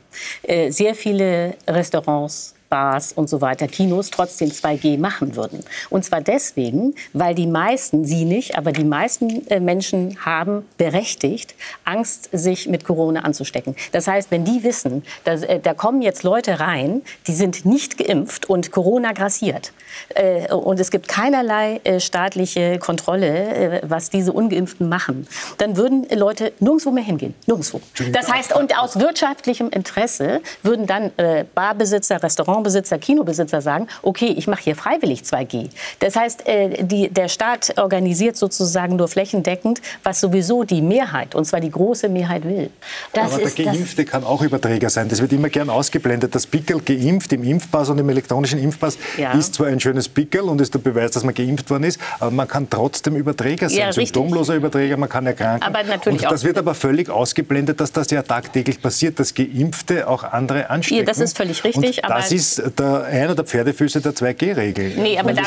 [0.44, 5.64] äh, sehr viele Restaurants, Bars und so weiter, Kinos trotzdem 2G machen würden.
[5.90, 11.56] Und zwar deswegen, weil die meisten, sie nicht, aber die meisten äh, Menschen haben berechtigt
[11.86, 13.76] Angst, sich mit Corona anzustecken.
[13.92, 17.98] Das heißt, wenn die wissen, dass, äh, da kommen jetzt Leute rein, die sind nicht
[17.98, 19.72] geimpft und Corona grassiert
[20.16, 25.28] äh, und es gibt keinerlei staatliche Kontrolle, was diese Ungeimpften machen,
[25.58, 27.34] dann würden Leute nirgendwo mehr hingehen.
[27.46, 27.82] Nirgendwo.
[28.12, 31.12] Das heißt, und aus wirtschaftlichem Interesse würden dann
[31.56, 35.70] Barbesitzer, Restaurants Restaurantbesitzer, Kinobesitzer sagen, okay, ich mache hier freiwillig 2G.
[36.00, 41.46] Das heißt, äh, die, der Staat organisiert sozusagen nur flächendeckend, was sowieso die Mehrheit, und
[41.46, 42.70] zwar die große Mehrheit will.
[43.14, 45.10] Das Aber der Geimpfte kann auch Überträger sein.
[45.10, 46.34] Das wird immer gern ausgeblendet.
[46.34, 49.32] Das Pickel geimpft im Impfpass und im elektronischen Impfpass ja.
[49.34, 52.32] ist zwar ein schönes Pickel und ist der Beweis, dass man geimpft worden ist, aber
[52.32, 53.80] man kann trotzdem Überträger sein.
[53.80, 55.64] Ja, Symptomloser Überträger, man kann erkranken.
[55.64, 60.08] Aber natürlich und das wird aber völlig ausgeblendet, dass das ja tagtäglich passiert, dass Geimpfte
[60.08, 61.00] auch andere anstecken.
[61.00, 62.04] Ja, das ist völlig richtig.
[62.04, 64.94] Und das ist ist der, einer der Pferdefüße der 2G-Regel.
[64.98, 65.44] Nee, aber, da,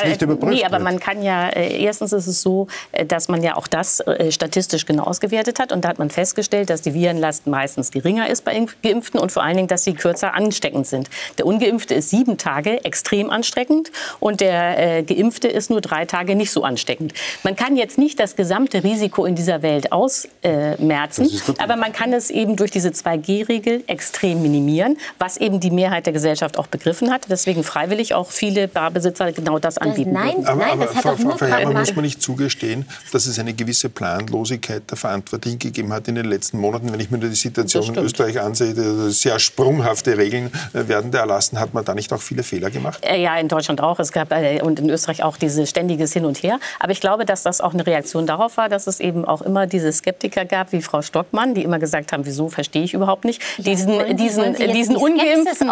[0.47, 3.67] nee, aber man kann ja, äh, erstens ist es so, äh, dass man ja auch
[3.67, 5.73] das äh, statistisch genau ausgewertet hat.
[5.73, 9.43] Und da hat man festgestellt, dass die Virenlast meistens geringer ist bei Geimpften und vor
[9.43, 11.09] allen Dingen, dass sie kürzer ansteckend sind.
[11.39, 16.35] Der Ungeimpfte ist sieben Tage extrem ansteckend und der äh, Geimpfte ist nur drei Tage
[16.35, 17.15] nicht so ansteckend.
[17.43, 22.31] Man kann jetzt nicht das gesamte Risiko in dieser Welt ausmerzen, aber man kann es
[22.31, 27.11] eben durch diese 2G-Regel extrem minimieren, was eben die Mehrheit der Gesellschaft auch begriffen begriffen
[27.11, 27.27] hat.
[27.29, 30.13] Deswegen freiwillig auch viele Barbesitzer genau das anbieten.
[30.13, 33.39] Nein, aber, nein, aber das hat Frau, Frau Herrmann muss man nicht zugestehen, dass es
[33.39, 36.93] eine gewisse Planlosigkeit der Verantwortlichen gegeben hat in den letzten Monaten.
[36.93, 38.75] Wenn ich mir die Situation in Österreich ansehe,
[39.11, 43.05] sehr sprunghafte Regeln äh, werden da erlassen, hat man da nicht auch viele Fehler gemacht?
[43.05, 43.99] Äh, ja, in Deutschland auch.
[44.01, 46.59] Es gab äh, und in Österreich auch dieses ständiges Hin und Her.
[46.81, 49.67] Aber ich glaube, dass das auch eine Reaktion darauf war, dass es eben auch immer
[49.67, 53.41] diese Skeptiker gab, wie Frau Stockmann, die immer gesagt haben, wieso verstehe ich überhaupt nicht
[53.59, 55.71] diesen, ja, diesen, diesen ungeimpften,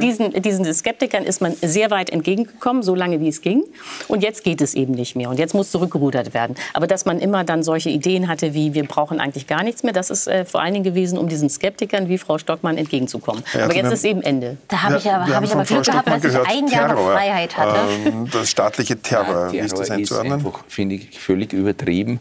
[0.00, 3.64] diesen, diesen diesen Skeptikern ist man sehr weit entgegengekommen, so lange wie es ging.
[4.08, 5.28] Und jetzt geht es eben nicht mehr.
[5.28, 6.56] Und jetzt muss zurückgerudert werden.
[6.74, 9.92] Aber dass man immer dann solche Ideen hatte, wie wir brauchen eigentlich gar nichts mehr,
[9.92, 13.42] das ist äh, vor allen Dingen gewesen, um diesen Skeptikern wie Frau Stockmann entgegenzukommen.
[13.54, 14.56] Ja, aber jetzt ist eben Ende.
[14.68, 17.56] Da habe ich aber, hab ich aber Glück gehabt, dass ich ein Jahr Terror, Freiheit
[17.56, 17.80] hatte.
[18.06, 20.52] Ähm, das staatliche Terror, ja, Terror wie ist das einzuordnen?
[20.68, 22.20] finde ich, völlig übertrieben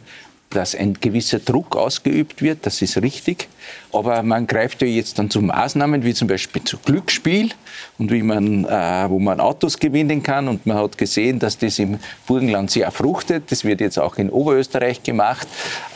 [0.56, 3.48] dass ein gewisser Druck ausgeübt wird, das ist richtig.
[3.94, 7.52] Aber man greift ja jetzt dann zu Maßnahmen wie zum Beispiel zu Glücksspiel
[7.98, 10.48] und wie man, äh, wo man Autos gewinnen kann.
[10.48, 13.52] Und man hat gesehen, dass das im Burgenland sehr fruchtet.
[13.52, 15.48] Das wird jetzt auch in Oberösterreich gemacht.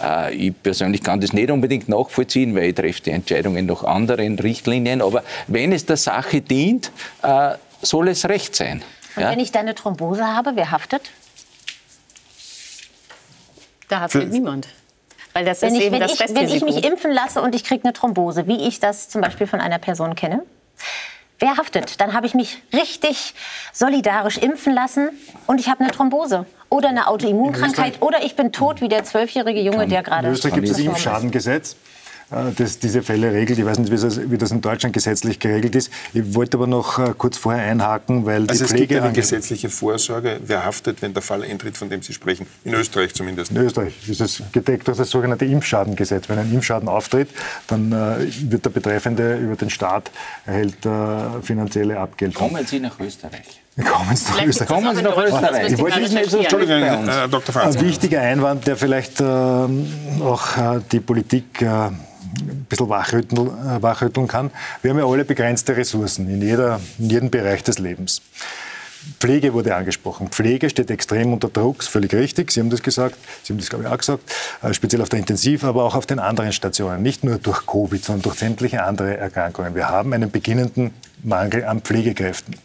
[0.04, 4.40] Äh, ich persönlich kann das nicht unbedingt nachvollziehen, weil ich treffe die Entscheidungen nach anderen
[4.40, 5.02] Richtlinien.
[5.02, 6.92] Aber wenn es der Sache dient,
[7.24, 8.84] äh, soll es recht sein.
[9.16, 9.32] Und ja?
[9.32, 11.02] wenn ich da eine Thrombose habe, wer haftet?
[13.90, 14.68] Da haftet niemand.
[15.34, 17.64] Weil das wenn ist ich, eben das ich, Wenn ich mich impfen lasse und ich
[17.64, 20.44] kriege eine Thrombose, wie ich das zum Beispiel von einer Person kenne,
[21.40, 22.00] wer haftet?
[22.00, 23.34] Dann habe ich mich richtig
[23.74, 25.10] solidarisch impfen lassen
[25.48, 29.60] und ich habe eine Thrombose oder eine Autoimmunkrankheit oder ich bin tot wie der zwölfjährige
[29.60, 30.28] Junge, der gerade.
[30.28, 31.74] In Österreich gibt es das Impfschadengesetz.
[31.74, 31.76] Äh,
[32.30, 33.60] das diese Fälle regelt.
[33.60, 35.92] Ich weiß nicht, wie das, wie das, in Deutschland gesetzlich geregelt ist.
[36.14, 38.84] Ich wollte aber noch äh, kurz vorher einhaken, weil also die Pflege...
[38.84, 40.40] Es gibt eine gesetzliche Vorsorge.
[40.46, 42.48] Wer haftet, wenn der Fall eintritt, von dem Sie sprechen?
[42.64, 43.52] In Österreich zumindest.
[43.52, 46.28] In Österreich ist es gedeckt durch das sogenannte Impfschadengesetz.
[46.30, 47.30] Wenn ein Impfschaden auftritt,
[47.68, 50.12] dann äh, wird der Betreffende über den Staat
[50.46, 52.50] erhält äh, finanzielle Abgeltung.
[52.50, 53.62] Kommen Sie nach Österreich.
[53.76, 54.68] Kommen Sie nach Österreich.
[54.68, 55.74] Kommen Sie nach Österreich.
[55.74, 57.54] Ich wollte nicht so Entschuldigung, äh, Dr.
[57.54, 57.76] Franz.
[57.76, 64.28] Ein wichtiger Einwand, der vielleicht äh, auch äh, die Politik ein bisschen wachrütteln, äh, wachrütteln
[64.28, 64.52] kann.
[64.82, 68.22] Wir haben ja alle begrenzte Ressourcen in, jeder, in jedem Bereich des Lebens.
[69.20, 70.30] Pflege wurde angesprochen.
[70.30, 72.52] Pflege steht extrem unter Druck, ist völlig richtig.
[72.52, 74.24] Sie haben das gesagt, Sie haben das, glaube ich, auch gesagt,
[74.64, 77.04] äh, speziell auf der Intensiv, aber auch auf den anderen Stationen.
[77.04, 79.76] Nicht nur durch Covid, sondern durch sämtliche andere Erkrankungen.
[79.76, 82.56] Wir haben einen beginnenden Mangel an Pflegekräften.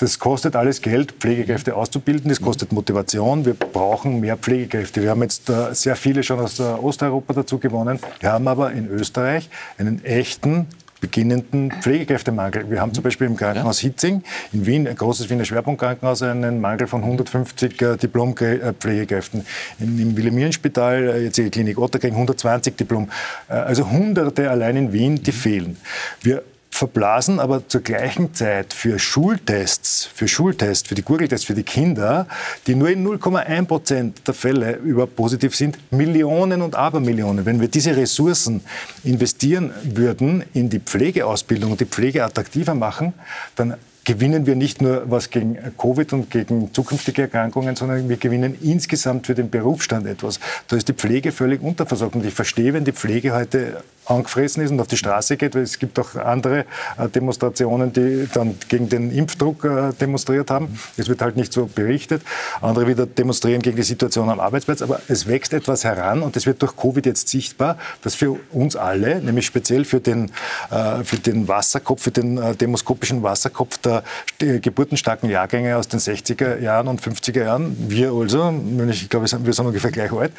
[0.00, 2.30] Das kostet alles Geld, Pflegekräfte auszubilden.
[2.30, 3.44] Das kostet Motivation.
[3.44, 5.02] Wir brauchen mehr Pflegekräfte.
[5.02, 7.98] Wir haben jetzt äh, sehr viele schon aus Osteuropa dazu gewonnen.
[8.18, 10.66] Wir haben aber in Österreich einen echten
[11.00, 12.70] beginnenden Pflegekräftemangel.
[12.70, 16.86] Wir haben zum Beispiel im Krankenhaus Hitzing in Wien, ein großes Wiener Schwerpunktkrankenhaus, einen Mangel
[16.86, 19.44] von 150 äh, Diplompflegekräften.
[19.80, 23.08] Im Wilhelminenspital, äh, jetzt die Klinik Otterkring, 120 Diplom.
[23.48, 25.76] Äh, also Hunderte allein in Wien, die fehlen.
[26.22, 26.42] Wir
[26.80, 32.26] verblasen aber zur gleichen Zeit für Schultests, für Schultests, für die Gurgeltests für die Kinder,
[32.66, 37.44] die nur in 0,1 Prozent der Fälle überhaupt positiv sind, Millionen und Abermillionen.
[37.44, 38.62] Wenn wir diese Ressourcen
[39.04, 43.12] investieren würden in die Pflegeausbildung und die Pflege attraktiver machen,
[43.56, 48.56] dann gewinnen wir nicht nur was gegen Covid und gegen zukünftige Erkrankungen, sondern wir gewinnen
[48.62, 50.40] insgesamt für den Berufsstand etwas.
[50.68, 52.14] Da ist die Pflege völlig unterversorgt.
[52.14, 55.62] Und ich verstehe, wenn die Pflege heute angefressen ist und auf die Straße geht, weil
[55.62, 56.64] es gibt auch andere
[56.98, 60.78] äh, Demonstrationen, die dann gegen den Impfdruck äh, demonstriert haben.
[60.96, 62.22] Es wird halt nicht so berichtet.
[62.60, 64.82] Andere wieder demonstrieren gegen die Situation am Arbeitsplatz.
[64.82, 68.76] Aber es wächst etwas heran und es wird durch Covid jetzt sichtbar, dass für uns
[68.76, 70.30] alle, nämlich speziell für den,
[70.70, 74.02] äh, für den Wasserkopf, für den demoskopischen Wasserkopf der
[74.38, 78.52] geburtenstarken Jahrgänge aus den 60er Jahren und 50er Jahren, wir also,
[78.88, 80.32] ich glaube, wir sind ungefähr gleich alt,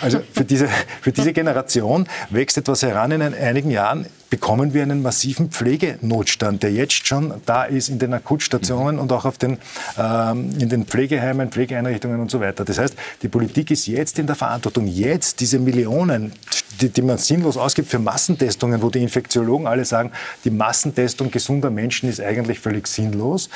[0.00, 0.68] also für diese,
[1.00, 6.72] für diese Generation wächst etwas heran in einigen Jahren bekommen wir einen massiven Pflegenotstand, der
[6.72, 9.02] jetzt schon da ist in den Akutstationen mhm.
[9.02, 9.58] und auch auf den,
[9.98, 12.64] ähm, in den Pflegeheimen, Pflegeeinrichtungen und so weiter.
[12.64, 16.32] Das heißt, die Politik ist jetzt in der Verantwortung, jetzt diese Millionen,
[16.80, 20.12] die, die man sinnlos ausgibt für Massentestungen, wo die Infektiologen alle sagen,
[20.44, 23.48] die Massentestung gesunder Menschen ist eigentlich völlig sinnlos,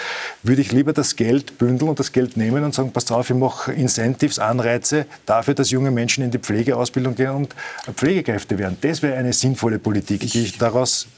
[0.42, 3.36] würde ich lieber das Geld bündeln und das Geld nehmen und sagen, pass auf, ich
[3.36, 7.54] mache Incentives, Anreize dafür, dass junge Menschen in die Pflegeausbildung gehen und
[7.94, 8.76] Pflegekräfte werden.
[8.80, 11.08] Das wäre eine sinnvolle Politik, die ich daraus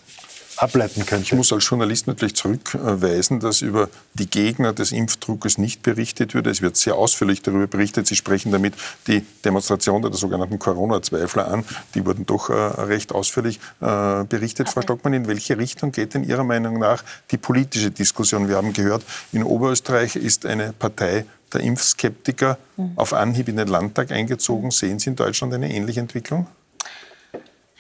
[0.56, 1.24] ableiten könnte.
[1.24, 6.46] Ich muss als Journalist natürlich zurückweisen, dass über die Gegner des Impfdruckes nicht berichtet wird.
[6.46, 8.06] Es wird sehr ausführlich darüber berichtet.
[8.06, 8.74] Sie sprechen damit
[9.06, 11.64] die Demonstration der sogenannten Corona-Zweifler an.
[11.94, 14.68] Die wurden doch äh, recht ausführlich äh, berichtet.
[14.68, 14.74] Okay.
[14.74, 18.48] Frau Stockmann, in welche Richtung geht denn Ihrer Meinung nach die politische Diskussion?
[18.48, 22.92] Wir haben gehört, in Oberösterreich ist eine Partei der Impfskeptiker mhm.
[22.96, 24.70] auf Anhieb in den Landtag eingezogen.
[24.70, 26.46] Sehen Sie in Deutschland eine ähnliche Entwicklung?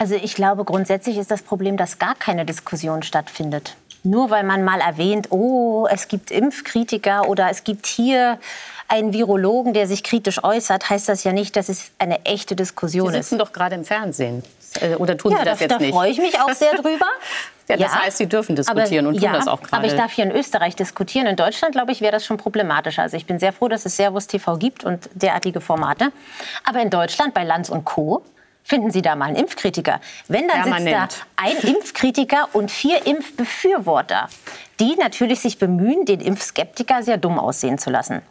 [0.04, 3.74] Also ich glaube, grundsätzlich ist das Problem, dass gar keine Diskussion stattfindet.
[4.02, 8.38] Nur weil man mal erwähnt, oh, es gibt Impfkritiker oder es gibt hier
[8.86, 13.06] einen Virologen, der sich kritisch äußert, heißt das ja nicht, dass es eine echte Diskussion
[13.06, 13.14] ist.
[13.14, 14.44] Sie sitzen doch gerade im Fernsehen.
[14.82, 15.94] Äh, oder tun ja, Sie das, das jetzt da nicht?
[15.94, 17.06] Da freue ich mich auch sehr drüber.
[17.68, 19.78] ja, das ja, heißt, Sie dürfen diskutieren aber, und tun ja, das auch gerade.
[19.78, 21.26] Aber ich darf hier in Österreich diskutieren.
[21.26, 23.00] In Deutschland, glaube ich, wäre das schon problematischer.
[23.00, 26.12] Also ich bin sehr froh, dass es Servus TV gibt und derartige Formate.
[26.62, 28.22] Aber in Deutschland bei Lanz und Co
[28.64, 30.00] finden Sie da mal einen Impfkritiker.
[30.26, 34.28] Wenn dann sitzt da ein Impfkritiker und vier Impfbefürworter,
[34.80, 38.22] die natürlich sich bemühen, den Impfskeptiker sehr dumm aussehen zu lassen.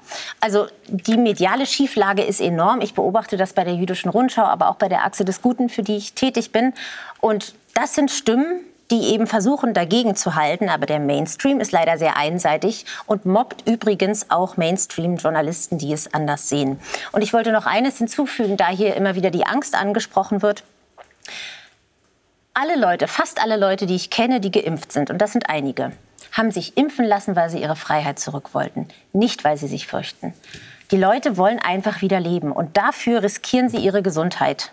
[0.41, 2.81] Also die mediale Schieflage ist enorm.
[2.81, 5.83] Ich beobachte das bei der Jüdischen Rundschau, aber auch bei der Achse des Guten, für
[5.83, 6.73] die ich tätig bin.
[7.21, 8.59] Und das sind Stimmen,
[8.93, 10.69] die eben versuchen, dagegen zu halten.
[10.69, 16.47] Aber der Mainstream ist leider sehr einseitig und mobbt übrigens auch Mainstream-Journalisten, die es anders
[16.47, 16.79] sehen.
[17.11, 20.63] Und ich wollte noch eines hinzufügen, da hier immer wieder die Angst angesprochen wird.
[22.53, 25.91] Alle Leute, fast alle Leute, die ich kenne, die geimpft sind, und das sind einige,
[26.31, 30.35] haben sich impfen lassen, weil sie ihre Freiheit zurück wollten, nicht weil sie sich fürchten.
[30.91, 34.71] Die Leute wollen einfach wieder leben und dafür riskieren sie ihre Gesundheit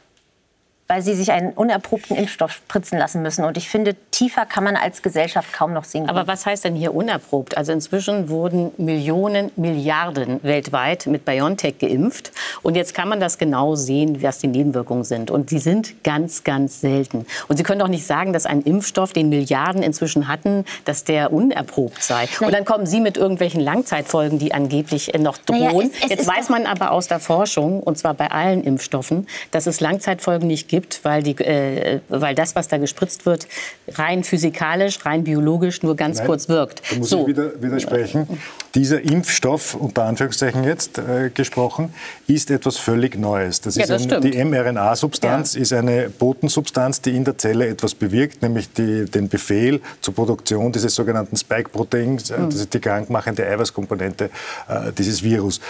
[0.91, 3.45] weil sie sich einen unerprobten Impfstoff spritzen lassen müssen.
[3.45, 6.11] Und ich finde, tiefer kann man als Gesellschaft kaum noch sinken.
[6.11, 7.57] Aber was heißt denn hier unerprobt?
[7.57, 12.33] Also inzwischen wurden Millionen, Milliarden weltweit mit BioNTech geimpft.
[12.63, 15.31] Und jetzt kann man das genau sehen, was die Nebenwirkungen sind.
[15.31, 17.25] Und die sind ganz, ganz selten.
[17.47, 21.33] Und Sie können doch nicht sagen, dass ein Impfstoff, den Milliarden inzwischen hatten, dass der
[21.33, 22.27] unerprobt sei.
[22.41, 22.49] Nein.
[22.49, 25.61] Und dann kommen Sie mit irgendwelchen Langzeitfolgen, die angeblich noch drohen.
[25.61, 29.29] Naja, es, es jetzt weiß man aber aus der Forschung, und zwar bei allen Impfstoffen,
[29.53, 33.47] dass es Langzeitfolgen nicht gibt gibt, weil, die, äh, weil das, was da gespritzt wird,
[33.89, 36.83] rein physikalisch, rein biologisch nur ganz Nein, kurz wirkt.
[36.91, 37.23] Da muss so.
[37.23, 38.27] ich wieder widersprechen.
[38.75, 41.93] Dieser Impfstoff, unter Anführungszeichen jetzt äh, gesprochen,
[42.29, 43.61] ist etwas völlig Neues.
[43.61, 45.61] Das ja, ist das ein, die mRNA-Substanz ja.
[45.61, 50.71] ist eine Botensubstanz, die in der Zelle etwas bewirkt, nämlich die, den Befehl zur Produktion
[50.71, 52.51] dieses sogenannten Spike-Proteins, mhm.
[52.51, 54.31] das ist die krankmachende Eiweißkomponente
[54.69, 55.61] äh, dieses Virus.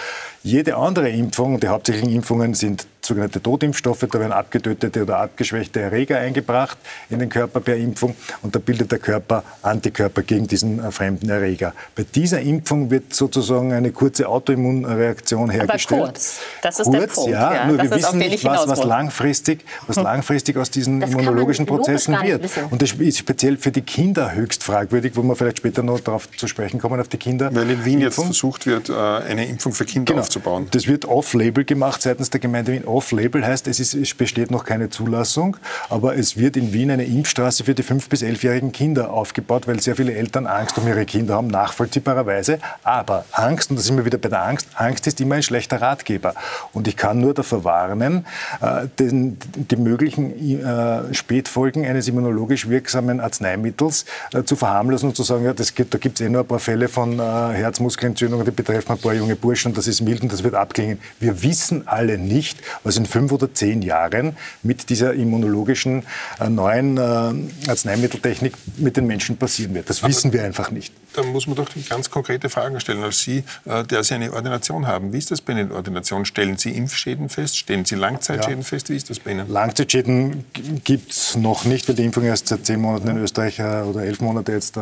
[0.42, 6.18] Jede andere Impfung, die hauptsächlichen Impfungen sind sogenannte Totimpfstoffe, da werden abgetötete oder abgeschwächte Erreger
[6.18, 10.90] eingebracht in den Körper per Impfung und da bildet der Körper Antikörper gegen diesen äh,
[10.90, 11.74] fremden Erreger.
[11.94, 16.00] Bei dieser Impfung wird sozusagen eine kurze Autoimmunreaktion hergestellt.
[16.00, 17.30] Aber kurz, das ist kurz, der Punkt.
[17.30, 21.00] Ja, ja nur das wir wissen nicht, ich was, was, langfristig, was langfristig aus diesen
[21.00, 22.42] Das immunologischen logisch Prozessen wird.
[22.42, 22.64] wissen.
[22.70, 26.30] Und das ist speziell für die Kinder höchst fragwürdig, wo wir vielleicht später noch darauf
[26.36, 27.54] zu sprechen kommen, auf die Kinder.
[27.54, 30.22] Weil in Wien jetzt versucht wird, äh, eine Impfung für Kinder Genau.
[30.22, 30.68] aufzubauen.
[30.70, 32.84] Das wird off-label gemacht seitens der Gemeinde Wien.
[32.84, 35.56] Off-label heißt, es, ist, es besteht noch keine Zulassung,
[35.88, 39.80] aber es wird in Wien eine Impfstraße für die 5- bis 11-jährigen Kinder aufgebaut, weil
[39.80, 42.58] sehr viele Eltern Angst um ihre Kinder haben, nachvollziehbarerweise.
[42.82, 45.80] Aber Angst, und da sind wir wieder bei der Angst, Angst ist immer ein schlechter
[45.82, 46.34] Ratgeber.
[46.72, 48.26] Und ich kann nur davor warnen,
[48.60, 55.22] äh, den, die möglichen äh, Spätfolgen eines immunologisch wirksamen Arzneimittels äh, zu verharmlosen und zu
[55.22, 58.44] sagen, ja, das gibt, da gibt es eh nur ein paar Fälle von äh, Herzmuskelentzündungen,
[58.44, 60.98] die betreffen ein paar junge Burschen, das ist mild und das wird abklingen.
[61.18, 66.04] Wir wissen alle nicht, was in fünf oder zehn Jahren mit dieser immunologischen
[66.40, 69.90] äh, neuen äh, Arzneimitteltechnik mit den Menschen passieren wird.
[69.90, 70.94] Das wissen wir einfach nicht.
[71.12, 73.02] Da muss man doch ganz konkrete Fragen stellen.
[73.02, 76.24] Als Sie, äh, der Sie eine Ordination haben, wie ist das bei Ihnen Ordination?
[76.24, 77.58] Stellen Sie Impfschäden fest?
[77.58, 78.90] Stellen Sie Langzeitschäden fest?
[78.90, 79.48] Wie ist das bei Ihnen?
[79.50, 80.44] Langzeitschäden
[80.84, 84.02] gibt es noch nicht, weil die Impfung erst seit zehn Monaten in Österreich äh, oder
[84.04, 84.80] elf Monate jetzt äh,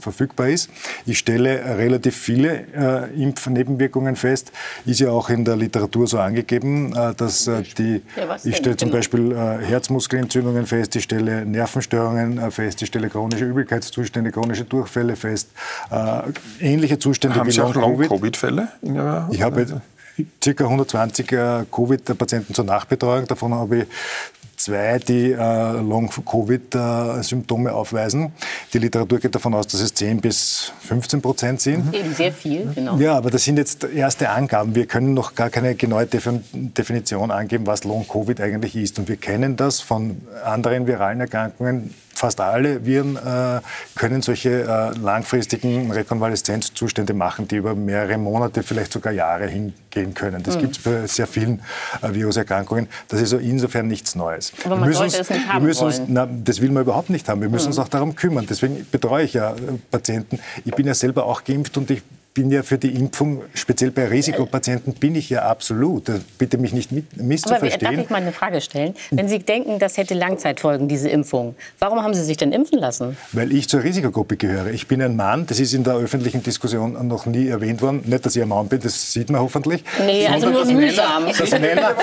[0.00, 0.68] verfügbar ist.
[1.06, 4.50] Ich stelle relativ viele äh, Impfnebenwirkungen fest.
[4.84, 8.76] Ist ja auch in der Literatur so angegeben, äh, dass äh, die, Ja, ich stelle
[8.76, 8.98] zum Genau.
[8.98, 15.14] Beispiel äh, Herzmuskelentzündungen fest, ich stelle Nervenstörungen äh, fest, ich stelle chronische Übelkeitszustände, chronische Durchfälle
[15.14, 15.50] fest,
[16.60, 18.10] ähnliche Zustände Haben wie Sie auch Long-Covid.
[18.10, 19.66] Long-Covid-Fälle in Ihrer Ich habe
[20.40, 20.64] ca.
[20.64, 23.26] 120 äh, Covid-Patienten zur Nachbetreuung.
[23.26, 23.86] Davon habe ich
[24.58, 25.36] zwei, die äh,
[25.80, 28.32] Long-Covid-Symptome aufweisen.
[28.72, 31.94] Die Literatur geht davon aus, dass es 10 bis 15 Prozent sind.
[31.94, 32.96] Eben sehr viel, genau.
[32.98, 34.74] Ja, aber das sind jetzt erste Angaben.
[34.74, 38.98] Wir können noch gar keine genaue Defin- Definition angeben, was Long-Covid eigentlich ist.
[38.98, 41.94] Und wir kennen das von anderen viralen Erkrankungen.
[42.14, 43.60] Fast alle Viren äh,
[43.94, 50.42] können solche äh, langfristigen Rekonvaleszenzzustände machen, die über mehrere Monate, vielleicht sogar Jahre hingehen können.
[50.42, 51.62] Das gibt es bei sehr vielen
[52.02, 52.88] äh, Viruserkrankungen.
[53.06, 54.47] Das ist also insofern nichts Neues.
[54.64, 56.08] Aber man Wir müssen sollte es nicht haben müssen uns, wollen.
[56.12, 57.40] na, das will man überhaupt nicht haben.
[57.40, 58.46] Wir müssen uns auch darum kümmern.
[58.48, 59.56] Deswegen betreue ich ja äh,
[59.90, 60.38] Patienten.
[60.64, 62.02] Ich bin ja selber auch geimpft und ich
[62.38, 66.08] bin ja für die Impfung, speziell bei Risikopatienten, bin ich ja absolut.
[66.08, 67.98] Äh, Bitte mich nicht mit, Aber wie- darf misszuverstehen.
[68.00, 68.94] ich mal eine Frage stellen?
[69.10, 73.16] Wenn Sie denken, das hätte Langzeitfolgen, diese Impfung, warum haben Sie sich denn impfen lassen?
[73.32, 74.68] Weil ich zur Risikogruppe gehöre.
[74.70, 78.02] Ich bin ein Mann, das ist in der öffentlichen Diskussion noch nie erwähnt worden.
[78.06, 79.82] Nicht, dass ich ein Mann bin, das sieht man hoffentlich.
[80.06, 81.24] Nee, also nur mühsam.
[81.24, 81.94] Männer, dass Männer,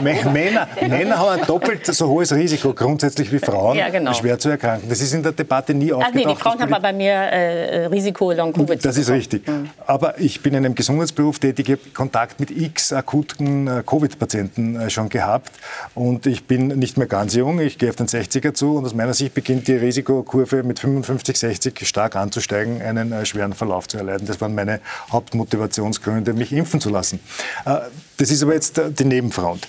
[0.00, 4.12] Mä- Männer, Männer haben ein doppelt so hohes Risiko grundsätzlich wie Frauen, Ja, genau.
[4.14, 4.88] schwer zu erkranken.
[4.88, 6.14] Das ist in der Debatte nie Ach aufgetaucht.
[6.16, 8.84] nee, die Frauen haben aber bei mir äh, Risiko Long-Covid.
[8.84, 9.42] Das ist richtig.
[9.86, 14.90] Aber ich bin in einem Gesundheitsberuf tätig, habe Kontakt mit x akuten äh, Covid-Patienten äh,
[14.90, 15.52] schon gehabt
[15.94, 18.94] und ich bin nicht mehr ganz jung, ich gehe auf den 60er zu und aus
[18.94, 23.98] meiner Sicht beginnt die Risikokurve mit 55, 60 stark anzusteigen, einen äh, schweren Verlauf zu
[23.98, 24.26] erleiden.
[24.26, 24.80] Das waren meine
[25.12, 27.20] Hauptmotivationsgründe, mich impfen zu lassen.
[27.64, 29.68] Das ist aber jetzt die Nebenfront.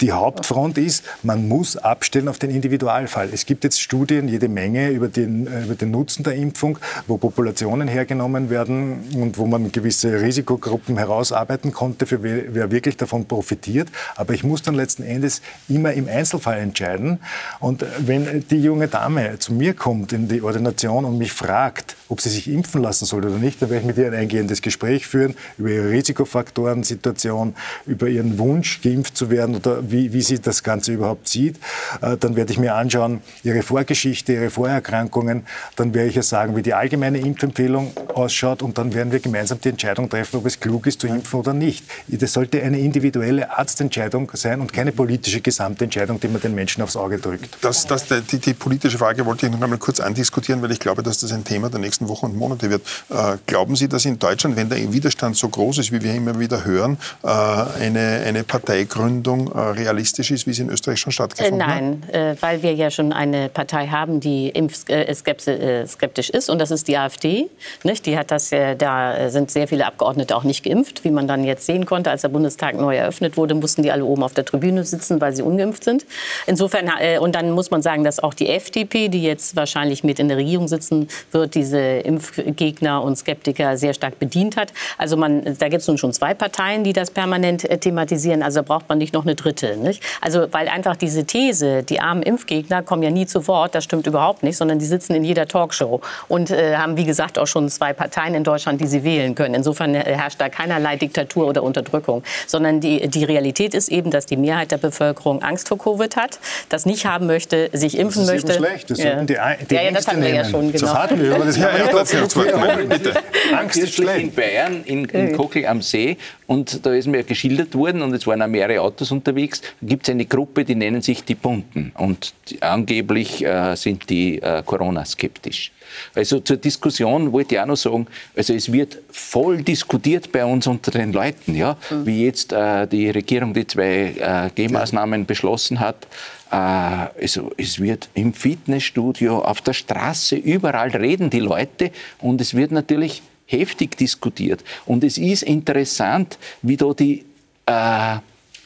[0.00, 3.30] Die Hauptfront ist, man muss abstellen auf den Individualfall.
[3.32, 7.16] Es gibt jetzt Studien, jede Menge über den, äh, über den Nutzen der Impfung, wo
[7.16, 13.26] Populationen hergenommen werden und wo man gewisse Risikogruppen herausarbeiten konnte, für wer, wer wirklich davon
[13.26, 13.88] profitiert.
[14.14, 17.18] Aber ich muss dann letzten Endes immer im Einzelfall entscheiden.
[17.58, 21.96] Und äh, wenn die junge Dame zu mir kommt in die Ordination und mich fragt,
[22.08, 24.62] ob sie sich impfen lassen soll oder nicht, dann werde ich mit ihr ein eingehendes
[24.62, 27.54] Gespräch führen über ihre Risikofaktoren, Situation,
[27.86, 31.56] über ihren Wunsch, geimpft zu werden oder wie, wie sie das Ganze überhaupt sieht.
[32.00, 35.46] Äh, Dann werde ich mir anschauen, ihre Vorgeschichte, ihre Vorerkrankungen.
[35.76, 39.60] Dann werde ich ihr sagen, wie die allgemeine Impfempfehlung ausschaut und dann werden wir gemeinsam
[39.60, 41.84] die Entscheidung treffen, ob es klug ist zu impfen oder nicht.
[42.08, 46.96] Das sollte eine individuelle Arztentscheidung sein und keine politische Gesamtentscheidung, die man den Menschen aufs
[46.96, 47.58] Auge drückt.
[47.60, 51.02] Das, das, die, die politische Frage wollte ich noch einmal kurz andiskutieren, weil ich glaube,
[51.02, 52.82] dass das ein Thema der nächsten Wochen und Monate wird.
[53.10, 56.38] Äh, glauben Sie, dass in Deutschland, wenn der Widerstand so groß ist, wie wir immer
[56.38, 61.14] wieder hören, äh, eine, eine Parteigründung äh, realistisch ist, wie sie in Österreich schon Äh,
[61.14, 61.80] stattgefunden hat?
[61.80, 66.88] nein, äh, weil wir ja schon eine Partei haben, die impfskeptisch ist, und das ist
[66.88, 67.48] die AfD.
[67.82, 68.06] Nicht?
[68.06, 71.26] Die hat das, äh, da äh, sind sehr viele Abgeordnete auch nicht geimpft, wie man
[71.26, 74.34] dann jetzt sehen konnte, als der Bundestag neu eröffnet wurde, mussten die alle oben auf
[74.34, 76.06] der Tribüne sitzen, weil sie ungeimpft sind.
[76.46, 80.18] Insofern äh, und dann muss man sagen, dass auch die FDP, die jetzt wahrscheinlich mit
[80.18, 84.72] in der Regierung sitzen wird, diese Impfgegner und Skeptiker sehr stark bedient hat.
[84.96, 88.42] Also man, da gibt es nun schon zwei Parteien, die das permanent äh, thematisieren.
[88.42, 89.76] Also braucht man nicht noch eine dritte.
[89.76, 90.02] Nicht?
[90.20, 94.06] Also weil einfach diese These, die armen Impfgegner kommen ja nie zu Wort, das stimmt
[94.06, 97.68] überhaupt nicht, sondern die sitzen in jeder Talkshow und äh, haben, wie gesagt, auch schon
[97.68, 99.54] zwei Parteien in Deutschland, die sie wählen können.
[99.54, 104.26] Insofern äh, herrscht da keinerlei Diktatur oder Unterdrückung, sondern die, die Realität ist eben, dass
[104.26, 108.36] die Mehrheit der Bevölkerung Angst vor Covid hat, das nicht haben möchte, sich impfen das
[108.36, 108.64] ist möchte.
[108.64, 108.90] schlecht.
[108.90, 109.20] Das ja.
[109.22, 110.86] die, die ja, ja, das haben wir ja schon, genau.
[110.86, 113.14] Das hatten wir, aber das kann ja, trotzdem bitte.
[113.56, 114.20] Angst ist schlecht.
[114.20, 118.26] In Bayern, in, in Kochel am See, und da ist mir geschildert worden, und es
[118.26, 121.92] waren auch mehrere Autos unterwegs, da gibt es eine Gruppe, die nennen sich die Bunten.
[121.96, 125.72] Und die, angeblich äh, sind die äh, Corona-skeptisch.
[126.14, 130.66] Also zur Diskussion wollte ich auch noch sagen, also es wird voll diskutiert bei uns
[130.66, 132.06] unter den Leuten, ja, mhm.
[132.06, 136.06] wie jetzt äh, die Regierung die zwei äh, G-Maßnahmen beschlossen hat.
[136.50, 141.90] Äh, also es wird im Fitnessstudio, auf der Straße, überall reden die Leute
[142.20, 144.62] und es wird natürlich heftig diskutiert.
[144.86, 147.24] Und es ist interessant, wie da die
[147.66, 148.18] äh,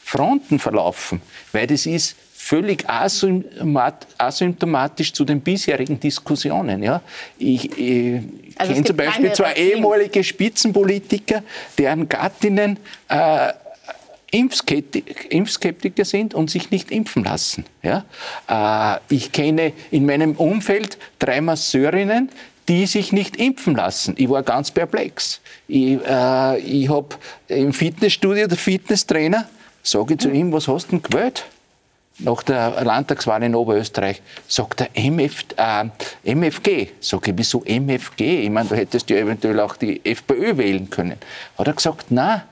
[0.03, 1.21] Fronten verlaufen,
[1.51, 6.83] weil das ist völlig asymptomatisch zu den bisherigen Diskussionen.
[6.83, 7.01] Ja.
[7.37, 8.19] Ich, ich
[8.57, 11.41] also kenne zum Beispiel zwei ehemalige Spitzenpolitiker,
[11.77, 13.53] deren Gattinnen äh,
[14.33, 17.65] Impfskeptiker sind und sich nicht impfen lassen.
[17.83, 18.03] Ja.
[18.49, 22.29] Äh, ich kenne in meinem Umfeld drei Masseurinnen,
[22.67, 24.15] die sich nicht impfen lassen.
[24.17, 25.39] Ich war ganz perplex.
[25.67, 27.09] Ich, äh, ich habe
[27.47, 29.47] im Fitnessstudio der Fitnesstrainer,
[29.83, 31.45] sage ich zu ihm, was hast du denn gewählt?
[32.19, 35.85] Nach der Landtagswahl in Oberösterreich sagt er MF, äh,
[36.23, 36.89] MFG.
[36.99, 38.43] Sag ich, wieso MFG?
[38.43, 41.17] Ich meine, da hättest du ja eventuell auch die FPÖ wählen können.
[41.57, 42.45] Hat er gesagt, na,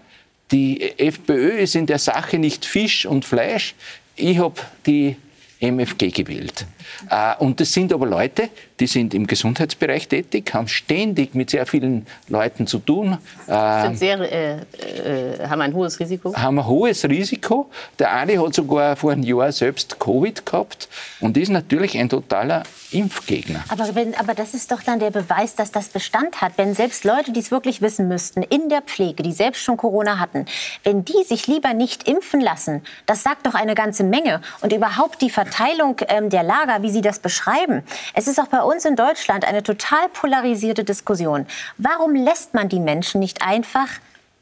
[0.52, 3.76] die FPÖ ist in der Sache nicht Fisch und Fleisch.
[4.16, 5.16] Ich habe die
[5.60, 6.66] MFG gewählt.
[7.10, 11.66] Äh, und das sind aber Leute, die sind im Gesundheitsbereich tätig, haben ständig mit sehr
[11.66, 13.18] vielen Leuten zu tun.
[13.46, 16.36] Sind sehr, äh, äh, haben ein hohes Risiko?
[16.36, 17.70] Haben ein hohes Risiko.
[18.00, 22.64] Der eine hat sogar vor einem Jahr selbst Covid gehabt und ist natürlich ein totaler
[22.92, 23.64] Impfgegner.
[23.70, 26.54] Aber, wenn, aber das ist doch dann der Beweis, dass das Bestand hat.
[26.58, 30.20] Wenn selbst Leute, die es wirklich wissen müssten, in der Pflege, die selbst schon Corona
[30.20, 30.46] hatten,
[30.84, 34.42] wenn die sich lieber nicht impfen lassen, das sagt doch eine ganze Menge.
[34.62, 37.84] Und überhaupt die Verteilung ähm, der Lager, wie Sie das beschreiben.
[38.14, 41.46] Es ist auch bei uns in Deutschland eine total polarisierte Diskussion.
[41.78, 43.88] Warum lässt man die Menschen nicht einfach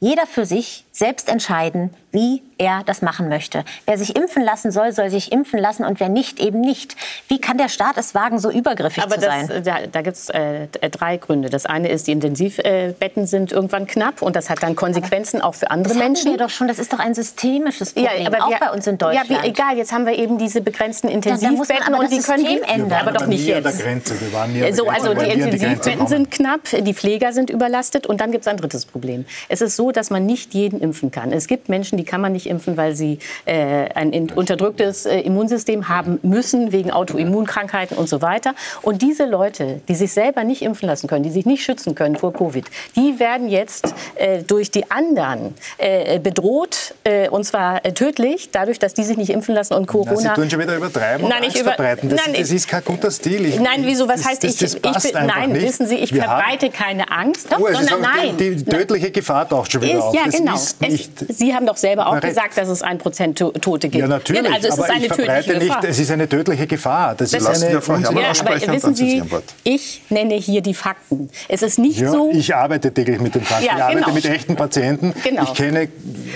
[0.00, 3.64] jeder für sich selbst entscheiden, wie er das machen möchte.
[3.86, 6.96] Wer sich impfen lassen soll, soll sich impfen lassen und wer nicht, eben nicht.
[7.28, 9.64] Wie kann der Staat es wagen, so übergriffig Aber zu das, sein?
[9.64, 11.48] Da, da gibt es äh, drei Gründe.
[11.48, 15.54] Das eine ist, die Intensivbetten sind irgendwann knapp und das hat dann Konsequenzen aber auch
[15.54, 16.32] für andere das Menschen.
[16.32, 18.86] Wir doch schon, das ist doch ein systemisches Problem, ja, aber auch wir, bei uns
[18.86, 19.30] in Deutschland.
[19.30, 23.00] Ja, wie, egal, jetzt haben wir eben diese begrenzten Intensivbetten und die können die ändern.
[23.00, 23.78] Aber doch nicht jetzt.
[23.84, 28.32] Wir waren nie so, also die Intensivbetten sind knapp, die Pfleger sind überlastet und dann
[28.32, 29.24] gibt es ein drittes Problem.
[29.48, 31.32] Es ist so, dass man nicht jeden impfen kann.
[31.32, 35.88] Es gibt Menschen, die kann man nicht impfen, weil sie äh, ein unterdrücktes äh, Immunsystem
[35.88, 38.54] haben müssen wegen Autoimmunkrankheiten und so weiter.
[38.82, 42.16] Und diese Leute, die sich selber nicht impfen lassen können, die sich nicht schützen können
[42.16, 42.64] vor Covid,
[42.96, 48.78] die werden jetzt äh, durch die anderen äh, bedroht äh, und zwar äh, tödlich, dadurch,
[48.78, 50.14] dass die sich nicht impfen lassen und Corona.
[50.22, 52.08] Na, Sie tun schon wieder übertreiben nein, und ich über, verbreiten.
[52.08, 53.46] Das, nein, das ist kein guter Stil.
[53.46, 54.08] Ich, nein, wieso?
[54.08, 55.04] Was das, heißt das, das ich?
[55.04, 55.62] ich nein, nicht.
[55.62, 58.36] wissen Sie, ich Wir verbreite haben, keine Angst, oh, sondern nein.
[58.36, 60.14] Die, die tödliche Gefahr taucht schon wieder ist, auf.
[60.14, 60.54] Ja, genau.
[60.80, 64.02] Es, Sie haben doch selber auch gesagt, dass es ein Prozent Tote gibt.
[64.02, 64.52] Ja, natürlich.
[64.52, 65.84] Also es aber ist eine tödliche nicht, Gefahr.
[65.84, 67.14] Es ist eine tödliche Gefahr.
[67.14, 69.22] Das, das ist eine, Frau Herrmann ja, aber wissen Sie,
[69.64, 71.30] ich nenne hier die Fakten.
[71.48, 72.30] Es ist nicht ja, so...
[72.32, 73.66] Ich arbeite täglich mit den Fakten.
[73.66, 74.14] Ja, ich arbeite genau.
[74.14, 75.14] mit echten Patienten.
[75.22, 75.42] Genau.
[75.44, 75.88] Ich kenne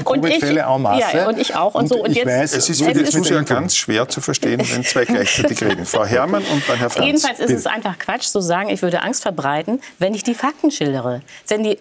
[0.05, 1.17] Covid-Fälle en masse.
[1.17, 1.75] Ja, und ich auch.
[1.75, 2.03] Und, und so.
[2.03, 5.63] Und jetzt, weiß, es ist für die Zuschauer ganz schwer zu verstehen, wenn zwei gleichzeitig
[5.63, 5.85] reden.
[5.85, 7.07] Frau Herrmann und dann Herr Franz.
[7.07, 10.71] Jedenfalls ist es einfach Quatsch zu sagen, ich würde Angst verbreiten, wenn ich die Fakten
[10.71, 11.23] schildere.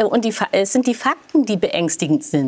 [0.10, 2.43] Und die, es sind die Fakten, die beängstigend sind.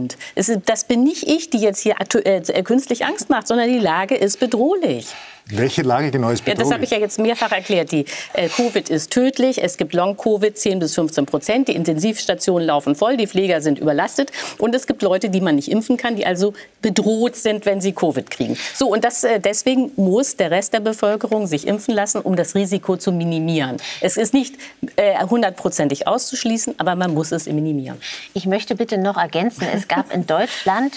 [0.65, 4.39] Das bin nicht ich, die jetzt hier äh, künstlich Angst macht, sondern die Lage ist
[4.39, 5.07] bedrohlich.
[5.49, 6.57] Welche Lage genau ist bedrohlich?
[6.57, 7.91] Ja, das habe ich ja jetzt mehrfach erklärt.
[7.91, 9.63] Die äh, Covid ist tödlich.
[9.63, 11.67] Es gibt Long-Covid, 10 bis 15 Prozent.
[11.67, 13.15] Die Intensivstationen laufen voll.
[13.15, 14.31] Die Pfleger sind überlastet.
[14.57, 17.93] Und es gibt Leute, die man nicht impfen kann, die also bedroht sind, wenn sie
[17.93, 18.57] Covid kriegen.
[18.73, 22.55] So, und das, äh, deswegen muss der Rest der Bevölkerung sich impfen lassen, um das
[22.55, 23.77] Risiko zu minimieren.
[24.01, 24.55] Es ist nicht
[24.95, 27.97] äh, hundertprozentig auszuschließen, aber man muss es minimieren.
[28.33, 30.93] Ich möchte bitte noch ergänzen, es gab in Deutschland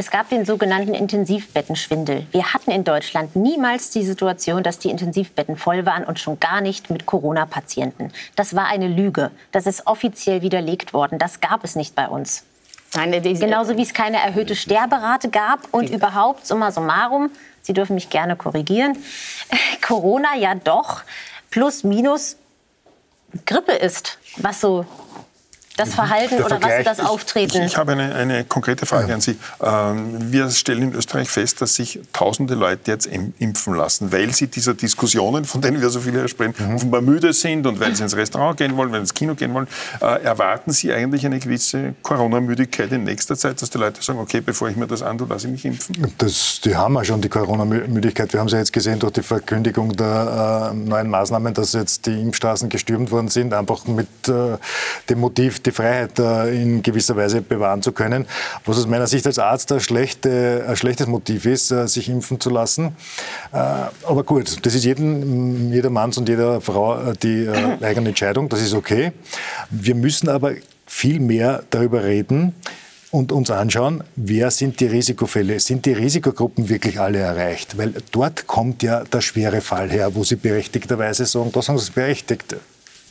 [0.00, 2.26] es gab den sogenannten Intensivbettenschwindel.
[2.30, 6.62] Wir hatten in Deutschland niemals die Situation, dass die Intensivbetten voll waren und schon gar
[6.62, 8.10] nicht mit Corona-Patienten.
[8.34, 9.30] Das war eine Lüge.
[9.52, 11.18] Das ist offiziell widerlegt worden.
[11.18, 12.44] Das gab es nicht bei uns.
[12.94, 17.30] Nein, Genauso wie es keine erhöhte Sterberate gab und überhaupt, summa summarum,
[17.60, 18.96] Sie dürfen mich gerne korrigieren,
[19.86, 21.02] Corona ja doch
[21.50, 22.36] plus minus
[23.44, 24.86] Grippe ist, was so
[25.80, 27.62] das Verhalten Der oder was Vergleich- ist das Auftreten?
[27.62, 29.36] Ich habe eine, eine konkrete Frage an Sie.
[29.62, 34.32] Ähm, wir stellen in Österreich fest, dass sich tausende Leute jetzt im- impfen lassen, weil
[34.34, 36.74] sie dieser Diskussionen, von denen wir so viele sprechen, Mhm.
[36.76, 39.52] offenbar müde sind und weil sie ins Restaurant gehen wollen, weil sie ins Kino gehen
[39.54, 39.66] wollen.
[40.00, 44.40] Äh, erwarten Sie eigentlich eine gewisse Corona-Müdigkeit in nächster Zeit, dass die Leute sagen, okay,
[44.40, 46.12] bevor ich mir das antue, lasse ich mich impfen?
[46.18, 48.32] Das, die haben ja schon die Corona-Müdigkeit.
[48.32, 52.06] Wir haben es ja jetzt gesehen durch die Verkündigung der äh, neuen Maßnahmen, dass jetzt
[52.06, 54.56] die Impfstraßen gestürmt worden sind, einfach mit äh,
[55.08, 58.26] dem Motiv, die Freiheit äh, in gewisser Weise bewahren zu können.
[58.64, 62.40] Was aus meiner Sicht als Arzt ein, schlechte, ein schlechtes Motiv ist, äh, sich impfen
[62.40, 62.96] zu lassen.
[63.52, 67.48] Äh, aber gut, das ist jeden, jeder Manns und jeder Frau äh, die
[67.80, 68.48] eigene Entscheidung.
[68.48, 69.12] Das ist okay.
[69.70, 70.52] Wir müssen aber
[70.86, 72.54] viel mehr darüber reden,
[73.10, 75.58] und uns anschauen, wer sind die Risikofälle?
[75.58, 77.76] Sind die Risikogruppen wirklich alle erreicht?
[77.76, 81.90] Weil dort kommt ja der schwere Fall her, wo Sie berechtigterweise sagen, da sagen Sie
[81.90, 82.56] berechtigt.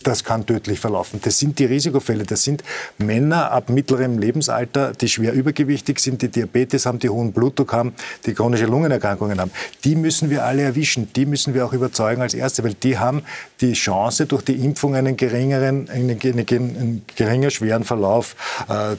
[0.03, 1.19] Das kann tödlich verlaufen.
[1.23, 2.23] Das sind die Risikofälle.
[2.23, 2.63] Das sind
[2.97, 7.93] Männer ab mittlerem Lebensalter, die schwer übergewichtig sind, die Diabetes haben, die hohen Blutdruck haben,
[8.25, 9.51] die chronische Lungenerkrankungen haben.
[9.83, 11.11] Die müssen wir alle erwischen.
[11.13, 13.23] Die müssen wir auch überzeugen als Erste, weil die haben
[13.61, 18.35] die Chance, durch die Impfung einen geringeren, einen, einen, einen geringer schweren Verlauf
[18.67, 18.95] äh,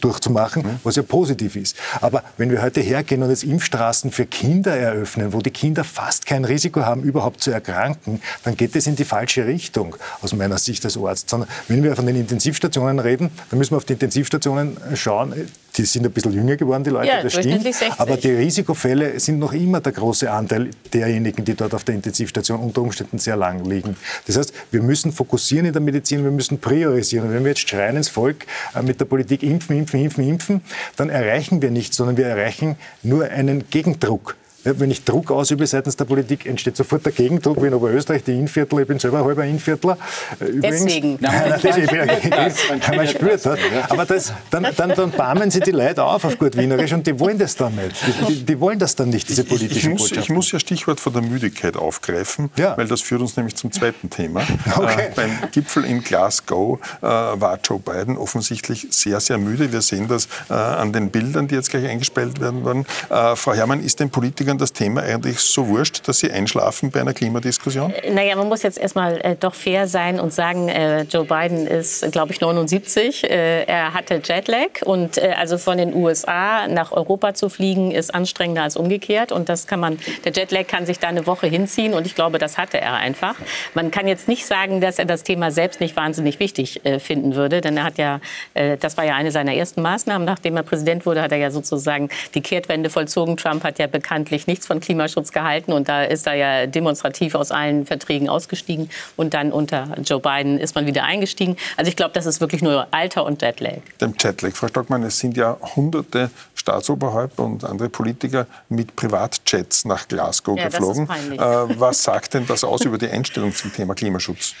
[0.00, 1.76] durchzumachen, was ja positiv ist.
[2.00, 6.26] Aber wenn wir heute hergehen und jetzt Impfstraßen für Kinder eröffnen, wo die Kinder fast
[6.26, 10.58] kein Risiko haben, überhaupt zu erkranken, dann geht es in die falsche Richtung aus meiner
[10.58, 11.30] Sicht als Arzt.
[11.30, 15.34] Sondern wenn wir von den Intensivstationen reden, dann müssen wir auf die Intensivstationen schauen.
[15.76, 17.46] Die sind ein bisschen jünger geworden, die Leute, Ja, das stimmt.
[17.46, 18.00] durchschnittlich 60.
[18.00, 22.60] Aber die Risikofälle sind noch immer der große Anteil derjenigen, die dort auf der Intensivstation
[22.60, 23.96] unter Umständen sehr lang liegen.
[24.26, 27.26] Das heißt, wir müssen fokussieren in der Medizin, wir müssen priorisieren.
[27.28, 30.60] Und wenn wir jetzt schreien ins Volk äh, mit der Politik impfen, impfen, impfen, impfen,
[30.96, 34.36] dann erreichen wir nichts, sondern wir erreichen nur einen Gegendruck.
[34.64, 38.32] Wenn ich Druck ausübe seitens der Politik, entsteht sofort der Gegendruck, wie in Oberösterreich, die
[38.32, 39.98] Innviertler, ich bin selber halber Innviertler.
[40.40, 40.84] äh, Übrigens.
[40.84, 41.18] Deswegen.
[41.20, 42.52] Nein, nein, deswegen, ich bin ein
[42.96, 43.58] man spürt das.
[43.88, 47.18] Aber das, dann, dann, dann barmen sie die Leute auf auf gut Wienerisch und die
[47.20, 47.96] wollen das dann nicht.
[48.06, 51.00] Die, die, die wollen das dann nicht, diese Ich politischen muss, ich muss ja Stichwort
[51.00, 52.76] von der Müdigkeit aufgreifen, Ja.
[52.76, 54.42] weil das führt uns nämlich zum zweiten Thema.
[54.76, 55.06] Okay.
[55.08, 59.72] Äh, beim Gipfel in Glasgow äh, war Joe Biden offensichtlich sehr, sehr müde.
[59.72, 62.86] Wir sehen das äh, an den Bildern, die jetzt gleich eingespielt werden werden.
[63.10, 67.00] Äh, Frau Herrmann, ist den Politikern das Thema eigentlich so wurscht, dass sie einschlafen bei
[67.00, 67.92] einer Klimadiskussion?
[68.12, 72.10] Naja, man muss jetzt erstmal äh, doch fair sein und sagen, äh, Joe Biden ist,
[72.12, 73.24] glaube ich, 79.
[73.24, 78.14] Äh, er hatte Jetlag und äh, also von den USA nach Europa zu fliegen ist
[78.14, 79.32] anstrengender als umgekehrt.
[79.32, 82.38] Und das kann man, der Jetlag kann sich da eine Woche hinziehen und ich glaube,
[82.38, 83.36] das hatte er einfach.
[83.74, 87.34] Man kann jetzt nicht sagen, dass er das Thema selbst nicht wahnsinnig wichtig äh, finden
[87.34, 88.20] würde, denn er hat ja,
[88.54, 91.50] äh, das war ja eine seiner ersten Maßnahmen, nachdem er Präsident wurde, hat er ja
[91.50, 93.36] sozusagen die Kehrtwende vollzogen.
[93.36, 97.50] Trump hat ja bekanntlich nichts von Klimaschutz gehalten und da ist er ja demonstrativ aus
[97.50, 101.56] allen Verträgen ausgestiegen und dann unter Joe Biden ist man wieder eingestiegen.
[101.76, 103.78] Also ich glaube, das ist wirklich nur Alter und Jetlag.
[104.00, 104.52] Dem Jetlag.
[104.54, 110.64] Frau Stockmann, es sind ja hunderte Staatsoberhäupter und andere Politiker mit Privatjets nach Glasgow Ja,
[110.64, 111.08] das ist geflogen.
[111.32, 114.54] Äh, was sagt denn das aus über die Einstellung zum Thema Klimaschutz?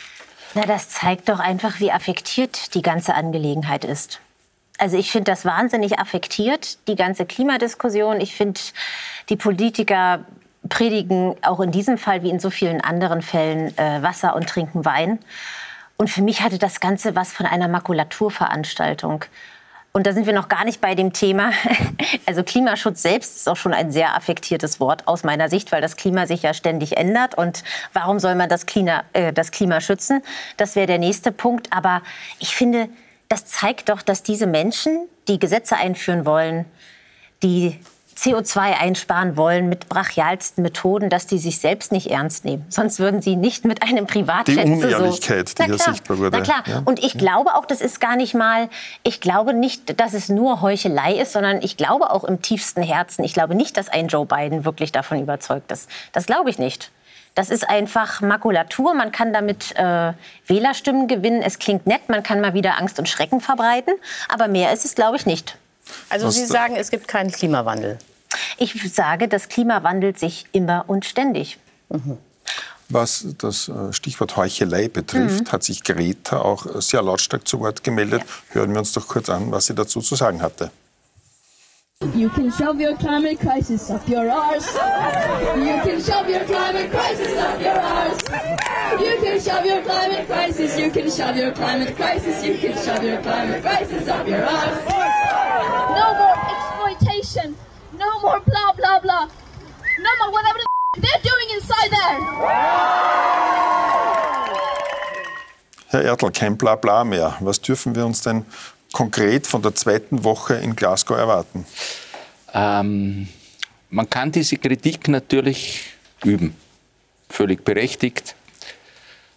[0.54, 4.20] Na, das zeigt doch einfach, wie affektiert die ganze Angelegenheit ist.
[4.78, 8.20] Also ich finde das wahnsinnig affektiert, die ganze Klimadiskussion.
[8.20, 8.60] Ich finde,
[9.28, 10.24] die Politiker
[10.68, 14.84] predigen auch in diesem Fall wie in so vielen anderen Fällen äh, Wasser und trinken
[14.84, 15.18] Wein.
[15.96, 19.24] Und für mich hatte das Ganze was von einer Makulaturveranstaltung.
[19.92, 21.52] Und da sind wir noch gar nicht bei dem Thema.
[22.26, 25.96] Also Klimaschutz selbst ist auch schon ein sehr affektiertes Wort aus meiner Sicht, weil das
[25.96, 27.36] Klima sich ja ständig ändert.
[27.36, 30.22] Und warum soll man das Klima, äh, das Klima schützen?
[30.56, 31.70] Das wäre der nächste Punkt.
[31.70, 32.02] Aber
[32.38, 32.88] ich finde,
[33.34, 36.66] das zeigt doch, dass diese Menschen, die Gesetze einführen wollen,
[37.42, 37.80] die
[38.16, 42.64] CO2 einsparen wollen mit brachialsten Methoden, dass die sich selbst nicht ernst nehmen.
[42.68, 46.30] Sonst würden sie nicht mit einem Privatjet Die Unehrlichkeit, die Na hier sichtbar wurde.
[46.30, 46.62] Na klar.
[46.64, 46.82] Ja.
[46.84, 48.68] Und ich glaube auch, das ist gar nicht mal,
[49.02, 53.24] ich glaube nicht, dass es nur Heuchelei ist, sondern ich glaube auch im tiefsten Herzen,
[53.24, 55.90] ich glaube nicht, dass ein Joe Biden wirklich davon überzeugt ist.
[56.12, 56.92] Das glaube ich nicht.
[57.34, 58.94] Das ist einfach Makulatur.
[58.94, 60.12] Man kann damit äh,
[60.46, 61.42] Wählerstimmen gewinnen.
[61.42, 63.94] Es klingt nett, man kann mal wieder Angst und Schrecken verbreiten.
[64.28, 65.58] Aber mehr ist es, glaube ich, nicht.
[66.08, 67.98] Also Sie sagen, es gibt keinen Klimawandel.
[68.56, 71.58] Ich sage, das Klima wandelt sich immer und ständig.
[72.88, 77.82] Was das äh, Stichwort Heuchelei betrifft, hat sich Greta auch äh, sehr lautstark zu Wort
[77.82, 78.22] gemeldet.
[78.50, 80.70] Hören wir uns doch kurz an, was sie dazu zu sagen hatte.
[82.12, 84.74] You can shove your climate crisis up your arse.
[84.74, 88.20] You can shove your climate crisis up your arse.
[89.00, 90.78] You can shove your climate crisis.
[90.78, 92.44] You can shove your climate crisis.
[92.44, 94.84] You can shove your climate crisis up your arse.
[95.96, 97.56] No more exploitation.
[97.98, 99.28] No more blah blah blah.
[99.98, 102.18] No more whatever the they're doing inside there.
[105.88, 107.36] Herr Ertl, kein Blabla mehr.
[107.40, 108.44] Was dürfen wir uns denn
[108.94, 111.66] konkret von der zweiten Woche in Glasgow erwarten?
[112.54, 113.28] Ähm,
[113.90, 115.82] man kann diese Kritik natürlich
[116.24, 116.56] üben,
[117.28, 118.34] völlig berechtigt,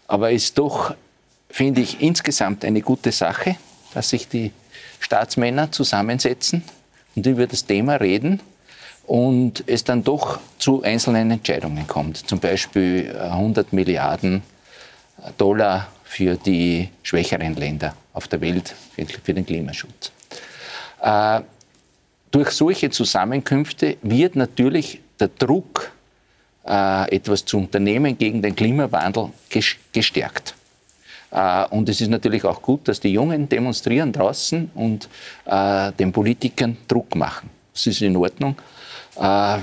[0.08, 0.96] aber es ist doch,
[1.50, 3.58] finde ich, insgesamt eine gute Sache,
[3.94, 4.54] dass sich die
[5.00, 6.64] Staatsmänner zusammensetzen
[7.16, 8.42] und über das Thema reden
[9.08, 12.18] und es dann doch zu einzelnen Entscheidungen kommt.
[12.30, 14.44] Zum Beispiel 100 Milliarden
[15.38, 18.74] Dollar für die schwächeren Länder auf der Welt
[19.24, 20.12] für den Klimaschutz.
[21.02, 21.42] Äh,
[22.32, 25.92] durch solche Zusammenkünfte wird natürlich der Druck,
[26.66, 29.30] äh, etwas zu unternehmen gegen den Klimawandel,
[29.94, 30.56] gestärkt.
[31.32, 35.08] Äh, und es ist natürlich auch gut, dass die Jungen demonstrieren draußen und
[35.46, 37.52] äh, den Politikern Druck machen.
[37.74, 38.56] Das ist in Ordnung.
[39.16, 39.60] Äh,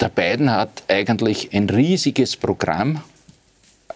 [0.00, 3.02] der Biden hat eigentlich ein riesiges Programm,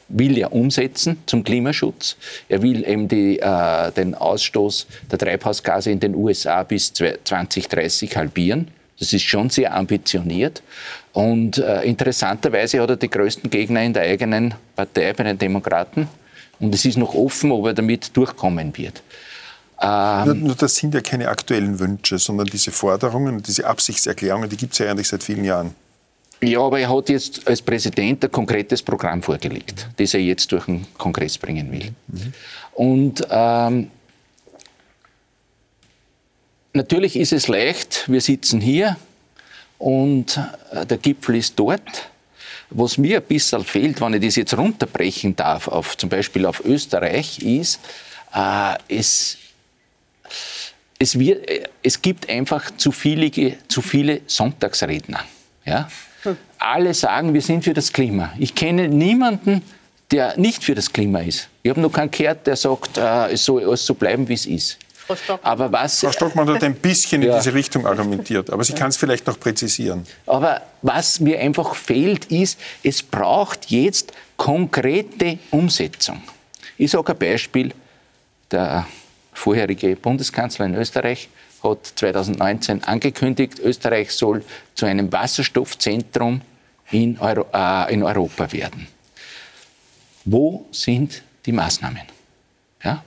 [0.08, 2.16] will er umsetzen zum Klimaschutz.
[2.48, 8.68] Er will eben die, äh, den Ausstoß der Treibhausgase in den USA bis 2030 halbieren.
[8.98, 10.62] Das ist schon sehr ambitioniert.
[11.12, 16.08] Und äh, interessanterweise hat er die größten Gegner in der eigenen Partei, bei den Demokraten.
[16.58, 19.02] Und es ist noch offen, ob er damit durchkommen wird.
[19.80, 24.72] Ähm, nur, das sind ja keine aktuellen Wünsche, sondern diese Forderungen, diese Absichtserklärungen, die gibt
[24.72, 25.74] es ja eigentlich seit vielen Jahren.
[26.42, 30.66] Ja, aber er hat jetzt als Präsident ein konkretes Programm vorgelegt, das er jetzt durch
[30.66, 31.94] den Kongress bringen will.
[32.08, 32.32] Mhm.
[32.74, 33.90] Und ähm,
[36.74, 38.96] natürlich ist es leicht, wir sitzen hier
[39.78, 40.38] und
[40.72, 42.10] äh, der Gipfel ist dort.
[42.68, 46.64] Was mir ein bisschen fehlt, wenn ich das jetzt runterbrechen darf, auf, zum Beispiel auf
[46.64, 47.80] Österreich, ist,
[48.34, 49.38] äh, es,
[50.98, 51.48] es, wird,
[51.82, 53.30] es gibt einfach zu viele,
[53.68, 55.20] zu viele Sonntagsredner.
[55.64, 55.88] Ja?
[56.58, 58.32] Alle sagen, wir sind für das Klima.
[58.38, 59.62] Ich kenne niemanden,
[60.10, 61.48] der nicht für das Klima ist.
[61.62, 64.46] Ich habe noch keinen gehört, der sagt, äh, es soll alles so bleiben, wie es
[64.46, 64.78] ist.
[65.06, 65.52] Frau Stockmann.
[65.52, 67.32] Aber was, Frau Stockmann hat ein bisschen ja.
[67.32, 70.04] in diese Richtung argumentiert, aber sie kann es vielleicht noch präzisieren.
[70.26, 76.22] Aber was mir einfach fehlt, ist, es braucht jetzt konkrete Umsetzung.
[76.76, 77.72] Ich sage ein Beispiel.
[78.50, 78.86] Der
[79.32, 81.28] vorherige Bundeskanzler in Österreich
[81.70, 84.44] hat 2019 angekündigt, Österreich soll
[84.74, 86.40] zu einem Wasserstoffzentrum
[86.90, 88.86] in, Euro, äh, in Europa werden.
[90.24, 92.02] Wo sind die Maßnahmen?
[92.82, 93.04] Ja?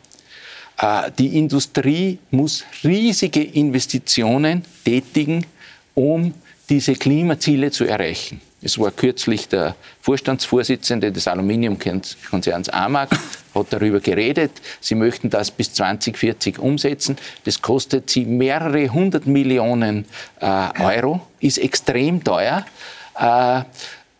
[0.77, 5.45] Äh, die Industrie muss riesige Investitionen tätigen,
[5.95, 6.33] um
[6.69, 8.41] diese Klimaziele zu erreichen.
[8.61, 13.09] Es war kürzlich der Vorstandsvorsitzende des Aluminiumkonzerns AMAG,
[13.55, 14.51] hat darüber geredet.
[14.81, 17.17] Sie möchten das bis 2040 umsetzen.
[17.45, 20.05] Das kostet sie mehrere hundert Millionen
[20.41, 20.45] äh,
[20.81, 22.65] Euro, ist extrem teuer.
[23.17, 23.61] Äh,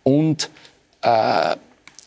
[0.04, 0.50] und
[1.02, 1.56] äh,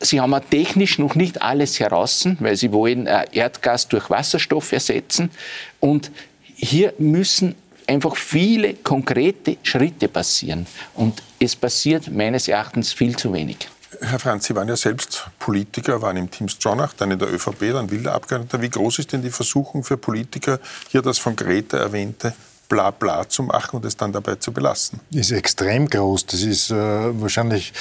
[0.05, 5.31] Sie haben technisch noch nicht alles heraus, weil Sie wollen äh, Erdgas durch Wasserstoff ersetzen.
[5.79, 6.11] Und
[6.57, 7.55] hier müssen
[7.93, 10.67] einfach viele konkrete Schritte passieren.
[10.95, 13.69] Und es passiert meines Erachtens viel zu wenig.
[14.01, 17.73] Herr Franz, Sie waren ja selbst Politiker, waren im Team Stronach, dann in der ÖVP,
[17.73, 18.61] dann wilder Abgeordneter.
[18.63, 20.59] Wie groß ist denn die Versuchung für Politiker,
[20.91, 22.33] hier das von Greta erwähnte
[22.73, 24.99] Blabla zu machen und es dann dabei zu belassen.
[25.11, 26.25] Ist extrem groß.
[26.25, 27.75] Das ist äh, wahrscheinlich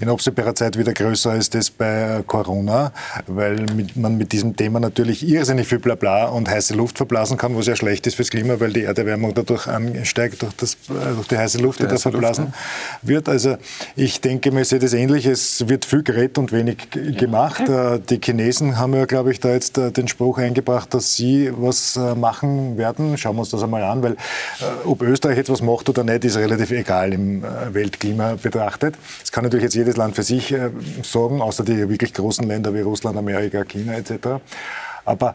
[0.00, 2.92] in absehbarer Zeit wieder größer als das bei äh, Corona,
[3.26, 7.56] weil mit, man mit diesem Thema natürlich irrsinnig viel Blabla und heiße Luft verblasen kann,
[7.56, 11.28] was ja schlecht ist fürs Klima, weil die Erderwärmung dadurch ansteigt, durch, das, äh, durch
[11.28, 12.58] die heiße Luft, die, die da verblasen Luft,
[13.02, 13.08] ja.
[13.08, 13.30] wird.
[13.30, 13.56] Also
[13.96, 15.24] ich denke, mir sehe das ähnlich.
[15.24, 17.62] Es wird viel geredet und wenig gemacht.
[17.66, 17.94] Ja.
[17.94, 21.98] Äh, die Chinesen haben ja, glaube ich, da jetzt den Spruch eingebracht, dass sie was
[22.16, 23.16] machen werden.
[23.16, 24.16] Schauen wir uns das einmal an, weil
[24.84, 28.96] ob Österreich etwas macht oder nicht, ist relativ egal im äh, Weltklima betrachtet.
[29.20, 30.70] Das kann natürlich jetzt jedes Land für sich äh,
[31.02, 34.40] sorgen, außer die wirklich großen Länder wie Russland, Amerika, China etc.
[35.04, 35.34] Aber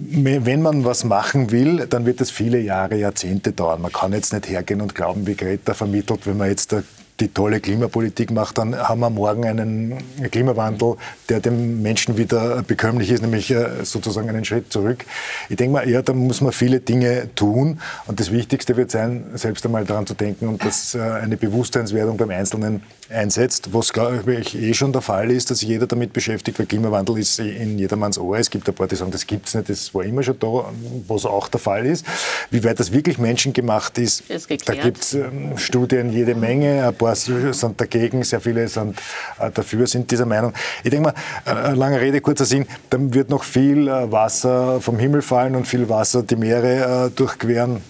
[0.00, 3.82] wenn man was machen will, dann wird es viele Jahre, Jahrzehnte dauern.
[3.82, 6.74] Man kann jetzt nicht hergehen und glauben, wie Greta vermittelt, wenn man jetzt
[7.20, 9.98] die tolle Klimapolitik macht, dann haben wir morgen einen
[10.30, 10.96] Klimawandel,
[11.28, 15.04] der dem Menschen wieder bekömmlich ist, nämlich äh, sozusagen einen Schritt zurück.
[15.48, 19.24] Ich denke mal, ja, da muss man viele Dinge tun und das Wichtigste wird sein,
[19.34, 24.34] selbst einmal daran zu denken und dass äh, eine Bewusstseinswerdung beim Einzelnen einsetzt, was glaube
[24.34, 27.78] ich eh schon der Fall ist, dass sich jeder damit beschäftigt, weil Klimawandel ist in
[27.78, 28.38] jedermanns Ohr.
[28.38, 30.66] Es gibt ein paar, die sagen, das gibt es nicht, das war immer schon da,
[31.06, 32.04] was auch der Fall ist.
[32.50, 36.94] Wie weit das wirklich menschengemacht ist, ist da gibt es ähm, Studien jede Menge, ein
[36.94, 38.98] paar sind dagegen, sehr viele sind
[39.38, 40.52] äh, dafür, sind dieser Meinung.
[40.84, 41.14] Ich denke mal,
[41.46, 45.66] äh, lange Rede, kurzer Sinn, dann wird noch viel äh, Wasser vom Himmel fallen und
[45.66, 47.82] viel Wasser die Meere durchqueren,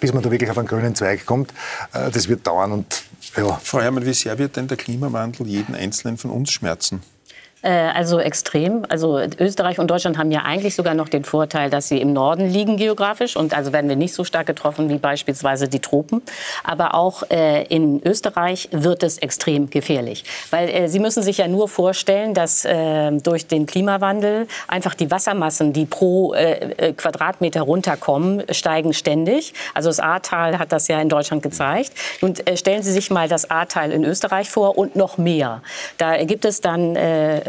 [0.00, 1.52] bis man da wirklich auf einen grünen Zweig kommt.
[1.92, 3.04] Das wird dauern und
[3.36, 3.60] ja.
[3.62, 7.02] Frau Herrmann, wie sehr wird denn der Klimawandel jeden Einzelnen von uns schmerzen?
[7.62, 8.86] Äh, also extrem.
[8.88, 12.48] Also Österreich und Deutschland haben ja eigentlich sogar noch den Vorteil, dass sie im Norden
[12.48, 16.22] liegen geografisch und also werden wir nicht so stark getroffen wie beispielsweise die Tropen.
[16.64, 21.48] Aber auch äh, in Österreich wird es extrem gefährlich, weil äh, Sie müssen sich ja
[21.48, 27.60] nur vorstellen, dass äh, durch den Klimawandel einfach die Wassermassen, die pro äh, äh, Quadratmeter
[27.60, 29.52] runterkommen, steigen ständig.
[29.74, 31.92] Also das Ahrtal hat das ja in Deutschland gezeigt.
[32.22, 35.62] Und stellen Sie sich mal das Ahrtal in Österreich vor und noch mehr.
[35.98, 36.96] Da gibt es dann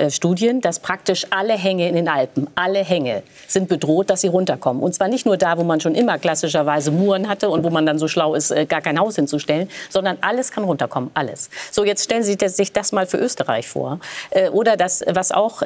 [0.02, 4.28] äh, Studien, dass praktisch alle Hänge in den Alpen, alle Hänge sind bedroht, dass sie
[4.28, 4.82] runterkommen.
[4.82, 7.86] Und zwar nicht nur da, wo man schon immer klassischerweise Muren hatte und wo man
[7.86, 11.50] dann so schlau ist, äh, gar kein Haus hinzustellen, sondern alles kann runterkommen, alles.
[11.72, 14.00] So, jetzt stellen Sie sich das mal für Österreich vor.
[14.32, 15.62] Äh, oder das, was auch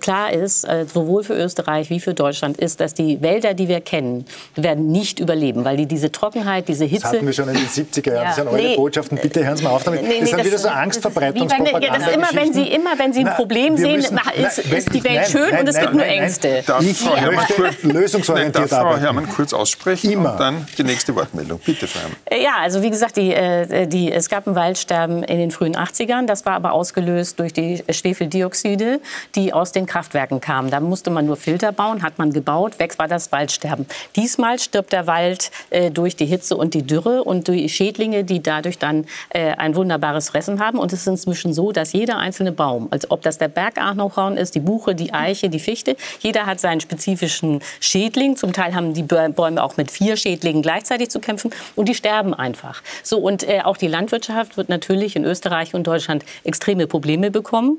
[0.00, 4.24] klar ist, sowohl für Österreich wie für Deutschland, ist, dass die Wälder, die wir kennen,
[4.54, 7.02] werden nicht überleben, weil die diese Trockenheit, diese Hitze...
[7.02, 8.16] Das hatten wir schon in den 70er Jahren.
[8.16, 8.24] Ja.
[8.24, 8.76] Das sind eure nee.
[8.76, 9.18] Botschaften.
[9.20, 10.02] Bitte hören Sie mal auf damit.
[10.02, 12.06] Nee, nee, das sind wieder so Angstverbreitungspropaganda.
[12.06, 14.94] Ja, immer, wenn Sie, immer wenn Sie ein Problem Problem sehen, müssen, ist, nein, ist,
[14.94, 16.62] die Welt nein, schön nein, und es gibt nur Ängste.
[16.66, 20.32] Darf ich Frau Herrmann kurz, lösungsorientiert darf Frau Herrmann kurz aussprechen Immer.
[20.32, 21.60] und dann die nächste Wortmeldung.
[21.64, 22.16] Bitte, Frau Herrmann.
[22.26, 25.76] Äh, ja, also wie gesagt, die, äh, die, es gab ein Waldsterben in den frühen
[25.76, 26.26] 80ern.
[26.26, 29.00] Das war aber ausgelöst durch die Schwefeldioxide,
[29.34, 30.70] die aus den Kraftwerken kamen.
[30.70, 33.86] Da musste man nur Filter bauen, hat man gebaut, weg war das Waldsterben.
[34.16, 38.42] Diesmal stirbt der Wald äh, durch die Hitze und die Dürre und durch Schädlinge, die
[38.42, 40.78] dadurch dann ein wunderbares Fressen haben.
[40.78, 44.54] Und es ist inzwischen so, dass jeder einzelne Baum, als ob das der Bergarnochhorn ist,
[44.54, 45.96] die Buche, die Eiche, die Fichte.
[46.20, 48.36] Jeder hat seinen spezifischen Schädling.
[48.36, 52.32] Zum Teil haben die Bäume auch mit vier Schädlingen gleichzeitig zu kämpfen und die sterben
[52.32, 52.82] einfach.
[53.02, 57.78] So und äh, auch die Landwirtschaft wird natürlich in Österreich und Deutschland extreme Probleme bekommen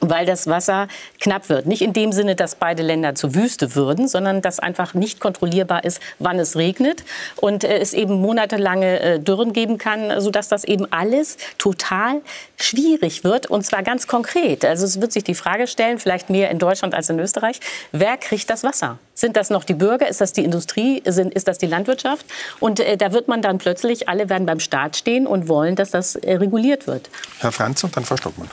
[0.00, 0.88] weil das Wasser
[1.20, 1.66] knapp wird.
[1.66, 5.84] Nicht in dem Sinne, dass beide Länder zur Wüste würden, sondern dass einfach nicht kontrollierbar
[5.84, 7.04] ist, wann es regnet
[7.36, 12.20] und äh, es eben monatelange äh, Dürren geben kann, sodass das eben alles total
[12.56, 14.64] schwierig wird und zwar ganz konkret.
[14.64, 17.60] Also es wird sich die Frage stellen, vielleicht mehr in Deutschland als in Österreich,
[17.92, 18.98] wer kriegt das Wasser?
[19.14, 20.08] Sind das noch die Bürger?
[20.08, 20.98] Ist das die Industrie?
[20.98, 22.24] ist das die Landwirtschaft?
[22.60, 25.90] Und äh, da wird man dann plötzlich, alle werden beim Staat stehen und wollen, dass
[25.90, 27.10] das reguliert wird.
[27.40, 28.48] Herr Franz und dann Frau Stockmann.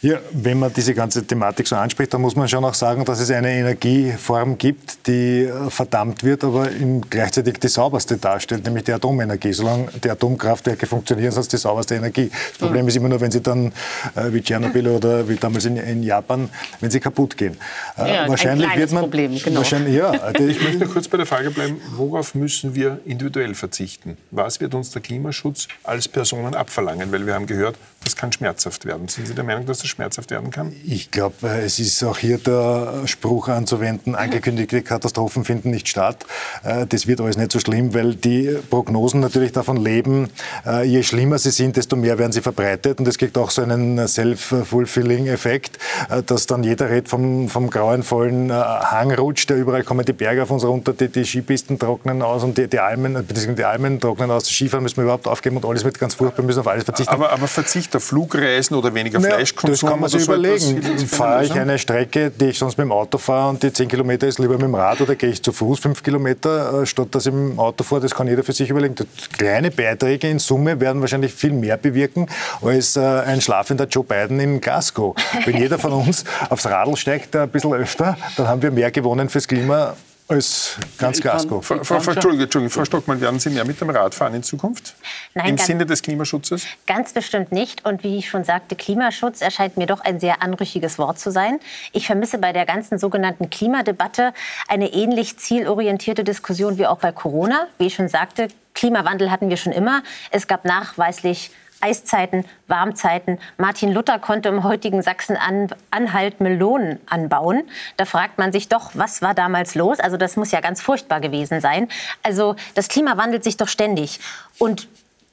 [0.00, 3.18] Ja, wenn man diese ganze Thematik so anspricht, dann muss man schon auch sagen, dass
[3.18, 6.68] es eine Energieform gibt, die äh, verdammt wird, aber
[7.10, 9.52] gleichzeitig die sauberste darstellt, nämlich die Atomenergie.
[9.52, 12.30] Solange die Atomkraftwerke funktionieren, ist es die sauberste Energie.
[12.30, 12.88] Das Problem mhm.
[12.88, 13.72] ist immer nur, wenn sie dann,
[14.14, 16.48] äh, wie Tschernobyl oder wie damals in, in Japan,
[16.80, 17.56] wenn sie kaputt gehen.
[17.96, 19.02] Äh, ja, wahrscheinlich wird man.
[19.02, 19.56] Problem, genau.
[19.56, 24.16] wahrscheinlich, ja, ich möchte kurz bei der Frage bleiben, worauf müssen wir individuell verzichten?
[24.30, 27.10] Was wird uns der Klimaschutz als Personen abverlangen?
[27.10, 27.74] Weil wir haben gehört,
[28.08, 29.06] das kann schmerzhaft werden.
[29.08, 30.72] Sind Sie der Meinung, dass das schmerzhaft werden kann?
[30.86, 36.24] Ich glaube, äh, es ist auch hier der Spruch anzuwenden, angekündigte Katastrophen finden nicht statt.
[36.64, 40.30] Äh, das wird alles nicht so schlimm, weil die Prognosen natürlich davon leben,
[40.64, 42.98] äh, je schlimmer sie sind, desto mehr werden sie verbreitet.
[42.98, 45.78] Und es gibt auch so einen Self-Fulfilling-Effekt,
[46.26, 50.64] dass dann jeder redet vom, vom grauenvollen Hangrutsch, der überall kommen die Berge auf uns
[50.64, 54.48] runter, die, die Skipisten trocknen aus und die, die Almen, beziehungsweise die Almen trocknen aus.
[54.48, 57.12] Skifahren müssen wir überhaupt aufgeben und alles wird ganz furchtbar, wir müssen auf alles verzichten.
[57.12, 59.90] Aber, aber Verzicht auf Flugreisen oder weniger naja, Fleischkonsum?
[59.90, 60.82] kann man sich überlegen.
[61.06, 64.26] Fahre ich eine Strecke, die ich sonst mit dem Auto fahre und die 10 Kilometer
[64.26, 67.26] ist lieber mit dem Rad oder gehe ich zu Fuß 5 Kilometer, äh, statt dass
[67.26, 68.94] ich mit dem Auto fahre, das kann jeder für sich überlegen.
[69.36, 72.26] Kleine Beiträge in Summe werden wahrscheinlich viel mehr bewirken
[72.62, 75.14] als äh, ein schlafender Joe Biden in Glasgow.
[75.44, 79.28] Wenn jeder von uns aufs Radl steigt ein bisschen öfter, dann haben wir mehr gewonnen
[79.28, 79.94] fürs Klima
[80.28, 81.64] als ganz Glasgow.
[81.64, 84.94] Frau, Frau, Entschuldigung, Entschuldigung, Frau Stockmann, werden Sie mehr mit dem Rad fahren in Zukunft?
[85.34, 86.66] Nein, Im ganz, Sinne des Klimaschutzes?
[86.86, 87.86] Ganz bestimmt nicht.
[87.86, 91.60] Und wie ich schon sagte, Klimaschutz erscheint mir doch ein sehr anrüchiges Wort zu sein.
[91.92, 94.34] Ich vermisse bei der ganzen sogenannten Klimadebatte
[94.68, 97.66] eine ähnlich zielorientierte Diskussion wie auch bei Corona.
[97.78, 100.02] Wie ich schon sagte, Klimawandel hatten wir schon immer.
[100.30, 101.50] Es gab nachweislich
[101.80, 103.38] Eiszeiten, Warmzeiten.
[103.56, 107.62] Martin Luther konnte im heutigen Sachsen-Anhalt Melonen anbauen.
[107.96, 110.00] Da fragt man sich doch, was war damals los?
[110.00, 111.88] Also das muss ja ganz furchtbar gewesen sein.
[112.22, 114.20] Also das Klima wandelt sich doch ständig.
[114.58, 114.88] Und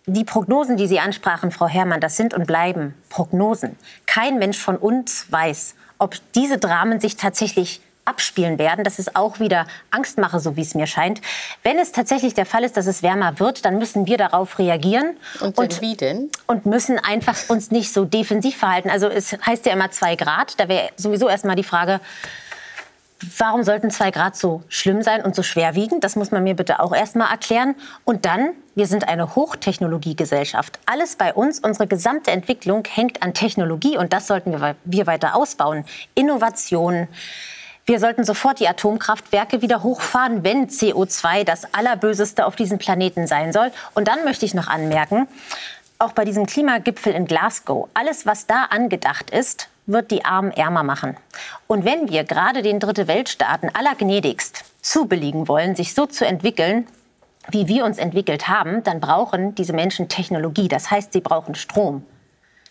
[0.08, 3.76] die Prognosen, die Sie ansprachen, Frau Herrmann, das sind und bleiben Prognosen.
[4.06, 8.84] Kein Mensch von uns weiß, ob diese Dramen sich tatsächlich abspielen werden.
[8.84, 11.22] Das ist auch wieder Angstmache, so wie es mir scheint.
[11.64, 15.18] Wenn es tatsächlich der Fall ist, dass es wärmer wird, dann müssen wir darauf reagieren.
[15.42, 16.30] Und, und wie denn?
[16.48, 18.90] Und müssen einfach uns nicht so defensiv verhalten.
[18.90, 20.60] Also es heißt ja immer zwei Grad.
[20.60, 22.00] Da wäre sowieso erstmal die Frage,
[23.38, 26.04] Warum sollten zwei Grad so schlimm sein und so schwerwiegend?
[26.04, 27.76] Das muss man mir bitte auch erstmal erklären.
[28.04, 30.80] Und dann, wir sind eine Hochtechnologiegesellschaft.
[30.86, 35.36] Alles bei uns, unsere gesamte Entwicklung hängt an Technologie und das sollten wir, wir weiter
[35.36, 35.86] ausbauen.
[36.14, 37.08] Innovation,
[37.86, 43.54] wir sollten sofort die Atomkraftwerke wieder hochfahren, wenn CO2 das Allerböseste auf diesem Planeten sein
[43.54, 43.72] soll.
[43.94, 45.28] Und dann möchte ich noch anmerken,
[46.00, 50.82] auch bei diesem Klimagipfel in Glasgow, alles, was da angedacht ist, wird die Armen ärmer
[50.82, 51.16] machen.
[51.68, 56.88] Und wenn wir gerade den Dritte Weltstaaten allergnädigst zubilligen wollen, sich so zu entwickeln,
[57.52, 60.68] wie wir uns entwickelt haben, dann brauchen diese Menschen Technologie.
[60.68, 62.04] Das heißt, sie brauchen Strom.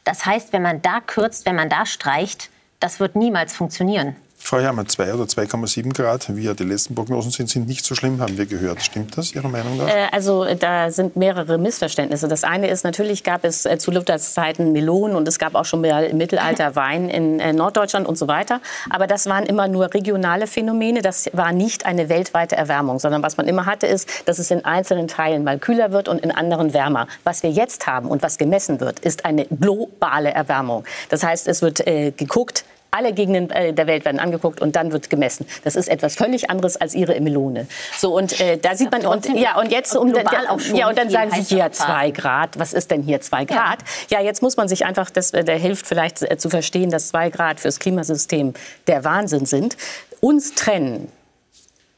[0.03, 2.51] Das heißt, wenn man da kürzt, wenn man da streicht,
[2.81, 4.17] das wird niemals funktionieren.
[4.47, 6.37] Vorher haben wir 2 oder 2,7 Grad.
[6.37, 8.83] Wie ja die letzten Prognosen sind, sind nicht so schlimm, haben wir gehört.
[8.83, 9.89] Stimmt das Ihrer Meinung nach?
[9.89, 12.29] Äh, also da sind mehrere Missverständnisse.
[12.29, 15.65] Das eine ist, natürlich gab es äh, zu Luthers Zeiten Melonen und es gab auch
[15.65, 18.61] schon im Mittelalter Wein in äh, Norddeutschland und so weiter.
[18.91, 21.01] Aber das waren immer nur regionale Phänomene.
[21.01, 24.63] Das war nicht eine weltweite Erwärmung, sondern was man immer hatte, ist, dass es in
[24.63, 27.09] einzelnen Teilen mal kühler wird und in anderen wärmer.
[27.25, 30.85] Was wir jetzt haben und was gemessen wird, ist eine globale Erwärmung.
[31.09, 34.93] Das heißt, es wird äh, geguckt, alle Gegenden äh, der Welt werden angeguckt und dann
[34.93, 35.47] wird gemessen.
[35.65, 37.67] Das ist etwas völlig anderes als ihre Melone.
[37.99, 40.27] So und äh, da sieht man und ja und jetzt um dann,
[40.73, 42.59] ja und dann sagen Sie hier zwei Grad.
[42.59, 43.79] Was ist denn hier zwei Grad?
[44.09, 47.09] Ja, ja jetzt muss man sich einfach, das der hilft vielleicht äh, zu verstehen, dass
[47.09, 48.55] zwei Grad fürs Klimasystem
[48.87, 49.77] der Wahnsinn sind.
[50.21, 51.11] Uns trennen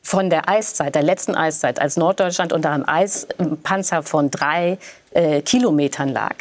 [0.02, 4.78] von der Eiszeit, der letzten Eiszeit, als Norddeutschland unter einem Eispanzer von drei
[5.10, 6.36] äh, Kilometern lag,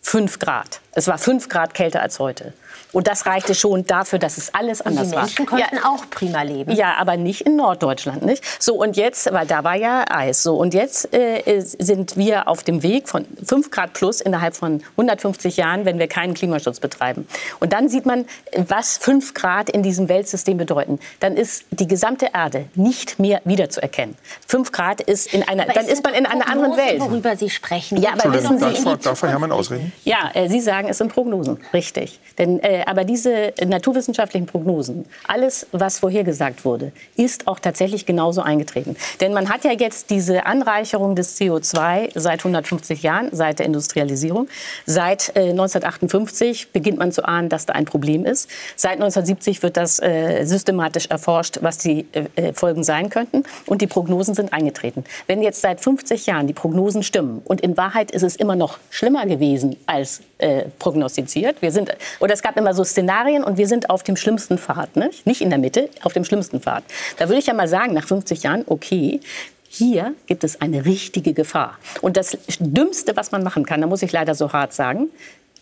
[0.00, 0.80] fünf Grad.
[0.92, 2.54] Es war fünf Grad kälter als heute.
[2.92, 5.24] Und das reichte schon dafür, dass es alles anders war.
[5.24, 5.58] Die Menschen war.
[5.58, 6.72] konnten ja, auch prima leben.
[6.72, 8.44] Ja, aber nicht in Norddeutschland, nicht?
[8.60, 10.42] So und jetzt, weil da war ja Eis.
[10.42, 14.82] So und jetzt äh, sind wir auf dem Weg von 5 Grad plus innerhalb von
[14.92, 17.26] 150 Jahren, wenn wir keinen Klimaschutz betreiben.
[17.60, 18.26] Und dann sieht man,
[18.56, 20.98] was 5 Grad in diesem Weltsystem bedeuten.
[21.20, 24.16] Dann ist die gesamte Erde nicht mehr wiederzuerkennen.
[24.48, 27.00] 5 Grad ist in einer, aber dann ist man in einer anderen Welt.
[27.00, 28.00] Worüber Sie sprechen.
[28.00, 29.92] Ja, aber wissen Sie, darf, darf Herr Herrmann ausreden?
[30.04, 32.20] Ja, äh, Sie sagen, es sind Prognosen, richtig.
[32.38, 38.96] Denn äh, aber diese naturwissenschaftlichen Prognosen, alles, was vorhergesagt wurde, ist auch tatsächlich genauso eingetreten.
[39.20, 44.48] Denn man hat ja jetzt diese Anreicherung des CO2 seit 150 Jahren, seit der Industrialisierung.
[44.86, 48.48] Seit äh, 1958 beginnt man zu ahnen, dass da ein Problem ist.
[48.76, 53.44] Seit 1970 wird das äh, systematisch erforscht, was die äh, äh, Folgen sein könnten.
[53.66, 55.04] Und die Prognosen sind eingetreten.
[55.26, 58.78] Wenn jetzt seit 50 Jahren die Prognosen stimmen und in Wahrheit ist es immer noch
[58.90, 61.60] schlimmer gewesen als äh, prognostiziert.
[61.62, 64.96] Wir sind, oder es gab immer so Szenarien und wir sind auf dem schlimmsten Pfad,
[64.96, 65.26] nicht?
[65.26, 66.84] nicht in der Mitte, auf dem schlimmsten Pfad.
[67.18, 69.20] Da würde ich ja mal sagen, nach 50 Jahren, okay,
[69.68, 71.78] hier gibt es eine richtige Gefahr.
[72.00, 75.08] Und das Dümmste, was man machen kann, da muss ich leider so hart sagen,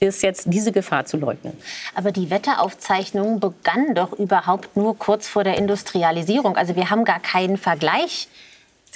[0.00, 1.54] ist jetzt diese Gefahr zu leugnen.
[1.94, 6.56] Aber die Wetteraufzeichnung begann doch überhaupt nur kurz vor der Industrialisierung.
[6.56, 8.28] Also wir haben gar keinen Vergleich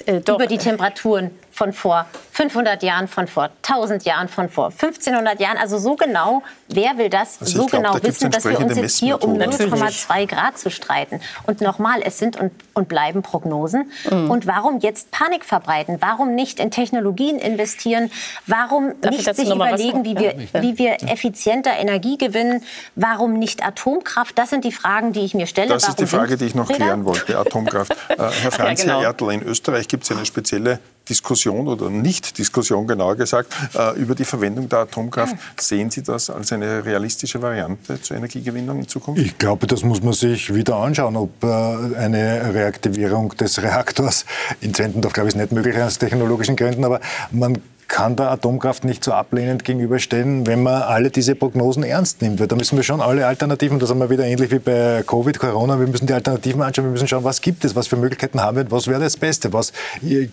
[0.06, 5.38] äh, über die Temperaturen von vor 500 Jahren, von vor 1000 Jahren, von vor 1500
[5.38, 5.58] Jahren.
[5.58, 8.76] Also so genau, wer will das also so glaub, genau da wissen, dass wir uns
[8.76, 11.20] jetzt hier um 0,2 Grad zu streiten?
[11.46, 13.92] Und nochmal, es sind und, und bleiben Prognosen.
[14.10, 14.30] Mhm.
[14.30, 15.98] Und warum jetzt Panik verbreiten?
[16.00, 18.10] Warum nicht in Technologien investieren?
[18.46, 22.62] Warum Darf nicht sich überlegen, wie wir, ja, wie wir effizienter Energie gewinnen?
[22.94, 24.38] Warum nicht Atomkraft?
[24.38, 25.68] Das sind die Fragen, die ich mir stelle.
[25.68, 27.92] Das Warum ist die Frage, die ich noch klären wollte, Atomkraft.
[28.08, 29.00] äh, Herr Franz, ja, genau.
[29.00, 30.78] Herr Ertl, in Österreich gibt es eine spezielle
[31.08, 35.36] Diskussion oder Nicht-Diskussion genauer gesagt äh, über die Verwendung der Atomkraft.
[35.58, 39.20] Sehen Sie das als eine realistische Variante zur Energiegewinnung in Zukunft?
[39.20, 44.24] Ich glaube, das muss man sich wieder anschauen, ob äh, eine Reaktivierung des Reaktors
[44.60, 47.00] in Zwentendorf, glaube ich, ist nicht möglich aus technologischen Gründen, aber
[47.30, 47.58] man
[47.92, 52.40] kann der Atomkraft nicht so ablehnend gegenüberstellen, wenn man alle diese Prognosen ernst nimmt.
[52.40, 55.38] Weil da müssen wir schon alle Alternativen, das haben wir wieder ähnlich wie bei Covid,
[55.38, 58.40] Corona, wir müssen die Alternativen anschauen, wir müssen schauen, was gibt es, was für Möglichkeiten
[58.40, 59.74] haben wir, was wäre das Beste, was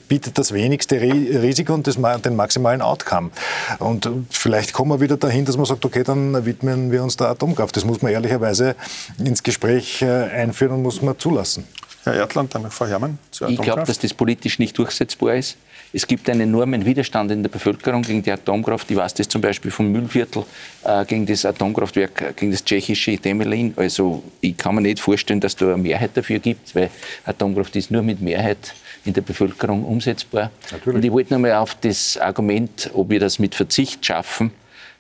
[0.08, 3.32] bietet das wenigste Risiko und das, den maximalen Outcome.
[3.80, 7.28] Und vielleicht kommen wir wieder dahin, dass man sagt, okay, dann widmen wir uns der
[7.28, 7.76] Atomkraft.
[7.76, 8.78] Das muss man ehrlicherweise
[9.18, 11.66] ins Gespräch äh, einführen und muss man zulassen.
[12.06, 15.58] Herr Erdland, dann noch Frau Herrmann zur Ich glaube, dass das politisch nicht durchsetzbar ist.
[15.92, 18.92] Es gibt einen enormen Widerstand in der Bevölkerung gegen die Atomkraft.
[18.92, 20.44] Ich weiß das zum Beispiel vom Mühlviertel
[20.84, 23.74] äh, gegen das Atomkraftwerk, äh, gegen das tschechische Temelin.
[23.76, 26.92] Also ich kann mir nicht vorstellen, dass da eine Mehrheit dafür gibt, weil
[27.26, 30.52] Atomkraft ist nur mit Mehrheit in der Bevölkerung umsetzbar.
[30.72, 30.96] Natürlich.
[30.96, 34.52] Und ich wollte noch mal auf das Argument, ob wir das mit Verzicht schaffen,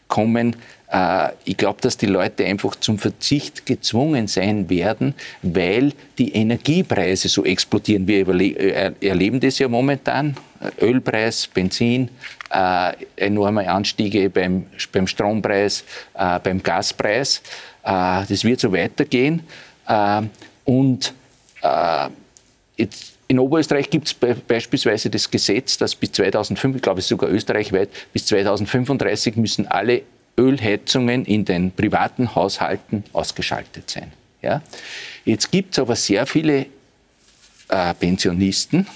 [0.10, 0.58] kommen.
[0.92, 7.30] Äh, ich glaube, dass die Leute einfach zum Verzicht gezwungen sein werden, weil die Energiepreise
[7.30, 8.08] so explodieren.
[8.08, 10.36] Wir äh, erleben das ja momentan.
[10.82, 12.10] Ölpreis, Benzin,
[12.52, 15.86] äh, enorme Anstiege beim, beim Strompreis,
[16.44, 17.42] beim Gaspreis.
[17.82, 19.44] das wird so weitergehen.
[20.66, 21.14] und
[22.76, 24.16] jetzt in Oberösterreich gibt es
[24.48, 30.02] beispielsweise das Gesetz, dass bis 2005, ich glaube sogar österreichweit, bis 2035 müssen alle
[30.36, 34.12] Ölheizungen in den privaten Haushalten ausgeschaltet sein.
[34.42, 34.64] Ja?
[35.26, 36.66] Jetzt gibt es aber sehr viele
[37.68, 38.88] äh, Pensionisten,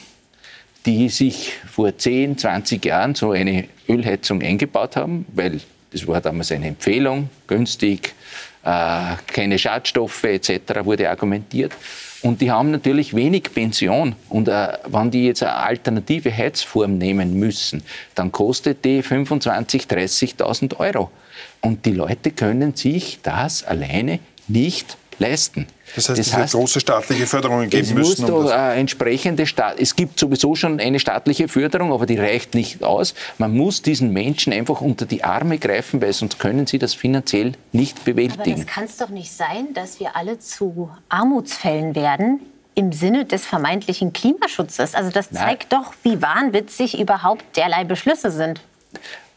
[0.88, 5.62] die sich vor 10, 20 Jahren so eine Ölheizung eingebaut haben, weil
[5.92, 8.16] das war damals eine Empfehlung, günstig,
[8.64, 10.84] keine Schadstoffe etc.
[10.84, 11.74] wurde argumentiert.
[12.22, 14.16] Und die haben natürlich wenig Pension.
[14.30, 17.84] Und äh, wenn die jetzt eine alternative Heizform nehmen müssen,
[18.16, 21.12] dann kostet die 25.000, 30.000 Euro.
[21.60, 25.68] Und die Leute können sich das alleine nicht leisten.
[25.96, 28.22] Das heißt, es wird große staatliche Förderungen geben es müssen.
[28.24, 32.54] Muss um da entsprechende Staat es gibt sowieso schon eine staatliche Förderung, aber die reicht
[32.56, 33.14] nicht aus.
[33.38, 37.54] Man muss diesen Menschen einfach unter die Arme greifen, weil sonst können sie das finanziell
[37.72, 38.42] nicht bewältigen.
[38.42, 42.40] Aber das kann es doch nicht sein, dass wir alle zu Armutsfällen werden,
[42.76, 44.96] im Sinne des vermeintlichen Klimaschutzes.
[44.96, 45.82] Also das zeigt Nein.
[45.84, 48.62] doch, wie wahnwitzig überhaupt derlei Beschlüsse sind.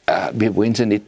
[0.06, 1.02] Äh, wir wollen sie nicht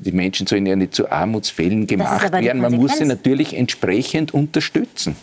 [0.00, 2.60] die Menschen sollen ja nicht zu Armutsfällen gemacht werden.
[2.60, 5.16] Man muss sie natürlich entsprechend unterstützen.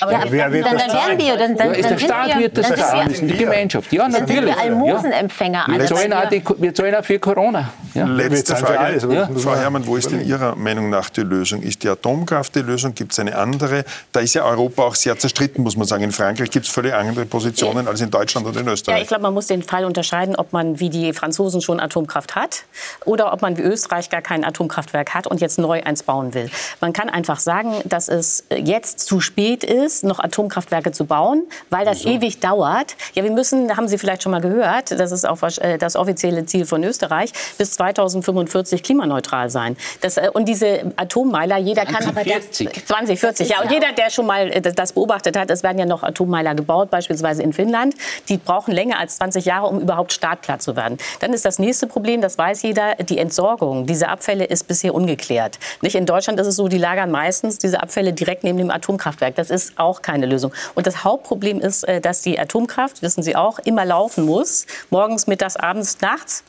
[0.00, 2.56] Aber ja, wer wird dann, das dann wir, dann, dann, ja, ist der Staat wird
[2.56, 3.92] das zahlen, die Gemeinschaft.
[3.92, 4.36] Ja, natürlich.
[4.36, 5.66] Sind wir Almosenempfänger.
[5.68, 5.78] Ja.
[5.78, 7.72] Wir, zahlen auch die, wir zahlen auch für Corona.
[7.94, 8.06] Ja.
[8.06, 9.14] Letzte Frage.
[9.14, 9.28] Ja.
[9.36, 11.62] Frau Herrmann, wo ist denn Ihrer Meinung nach die Lösung?
[11.62, 12.94] Ist die Atomkraft die Lösung?
[12.94, 13.84] Gibt es eine andere?
[14.12, 16.04] Da ist ja Europa auch sehr zerstritten, muss man sagen.
[16.04, 18.96] In Frankreich gibt es völlig andere Positionen als in Deutschland oder in Österreich.
[18.96, 22.34] Ja, ich glaube, man muss den Fall unterscheiden, ob man wie die Franzosen schon Atomkraft
[22.34, 22.64] hat
[23.04, 26.50] oder ob man wie Österreich gar kein Atomkraftwerk hat und jetzt neu eins bauen will.
[26.80, 29.71] Man kann einfach sagen, dass es jetzt zu spät ist,
[30.02, 32.10] noch Atomkraftwerke zu bauen, weil das Wieso?
[32.10, 32.96] ewig dauert.
[33.14, 36.44] Ja, wir müssen, haben Sie vielleicht schon mal gehört, das ist auch äh, das offizielle
[36.46, 39.76] Ziel von Österreich, bis 2045 klimaneutral sein.
[40.00, 42.86] Das, äh, und diese Atommeiler, jeder kann aber 40.
[42.86, 43.62] 2040, ja.
[43.62, 46.90] Und jeder, der schon mal äh, das beobachtet hat, es werden ja noch Atommeiler gebaut,
[46.90, 47.94] beispielsweise in Finnland,
[48.28, 50.98] die brauchen länger als 20 Jahre, um überhaupt startklar zu werden.
[51.20, 55.58] Dann ist das nächste Problem, das weiß jeder, die Entsorgung dieser Abfälle ist bisher ungeklärt.
[55.80, 59.34] Nicht in Deutschland ist es so, die lagern meistens diese Abfälle direkt neben dem Atomkraftwerk.
[59.36, 60.52] Das ist auch keine Lösung.
[60.74, 65.56] Und das Hauptproblem ist, dass die Atomkraft, wissen Sie auch, immer laufen muss, morgens, mittags,
[65.56, 66.44] abends, nachts.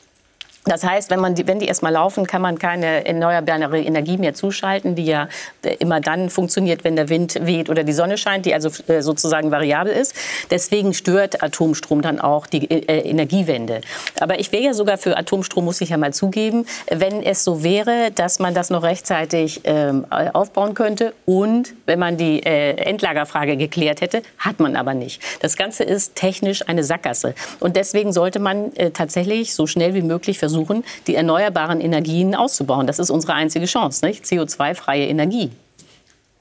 [0.64, 4.32] Das heißt, wenn, man die, wenn die erstmal laufen, kann man keine erneuerbare Energie mehr
[4.32, 5.28] zuschalten, die ja
[5.62, 9.02] äh, immer dann funktioniert, wenn der Wind weht oder die Sonne scheint, die also äh,
[9.02, 10.14] sozusagen variabel ist.
[10.50, 13.82] Deswegen stört Atomstrom dann auch die äh, Energiewende.
[14.20, 17.62] Aber ich wäre ja sogar für Atomstrom, muss ich ja mal zugeben, wenn es so
[17.62, 24.00] wäre, dass man das noch rechtzeitig ähm, aufbauen könnte und wenn man die Endlagerfrage geklärt
[24.00, 25.20] hätte, hat man aber nicht.
[25.40, 27.34] Das Ganze ist technisch eine Sackgasse.
[27.60, 32.86] Und deswegen sollte man tatsächlich so schnell wie möglich versuchen, versuchen, die erneuerbaren Energien auszubauen.
[32.86, 34.24] Das ist unsere einzige Chance, nicht?
[34.24, 35.50] CO2-freie Energie.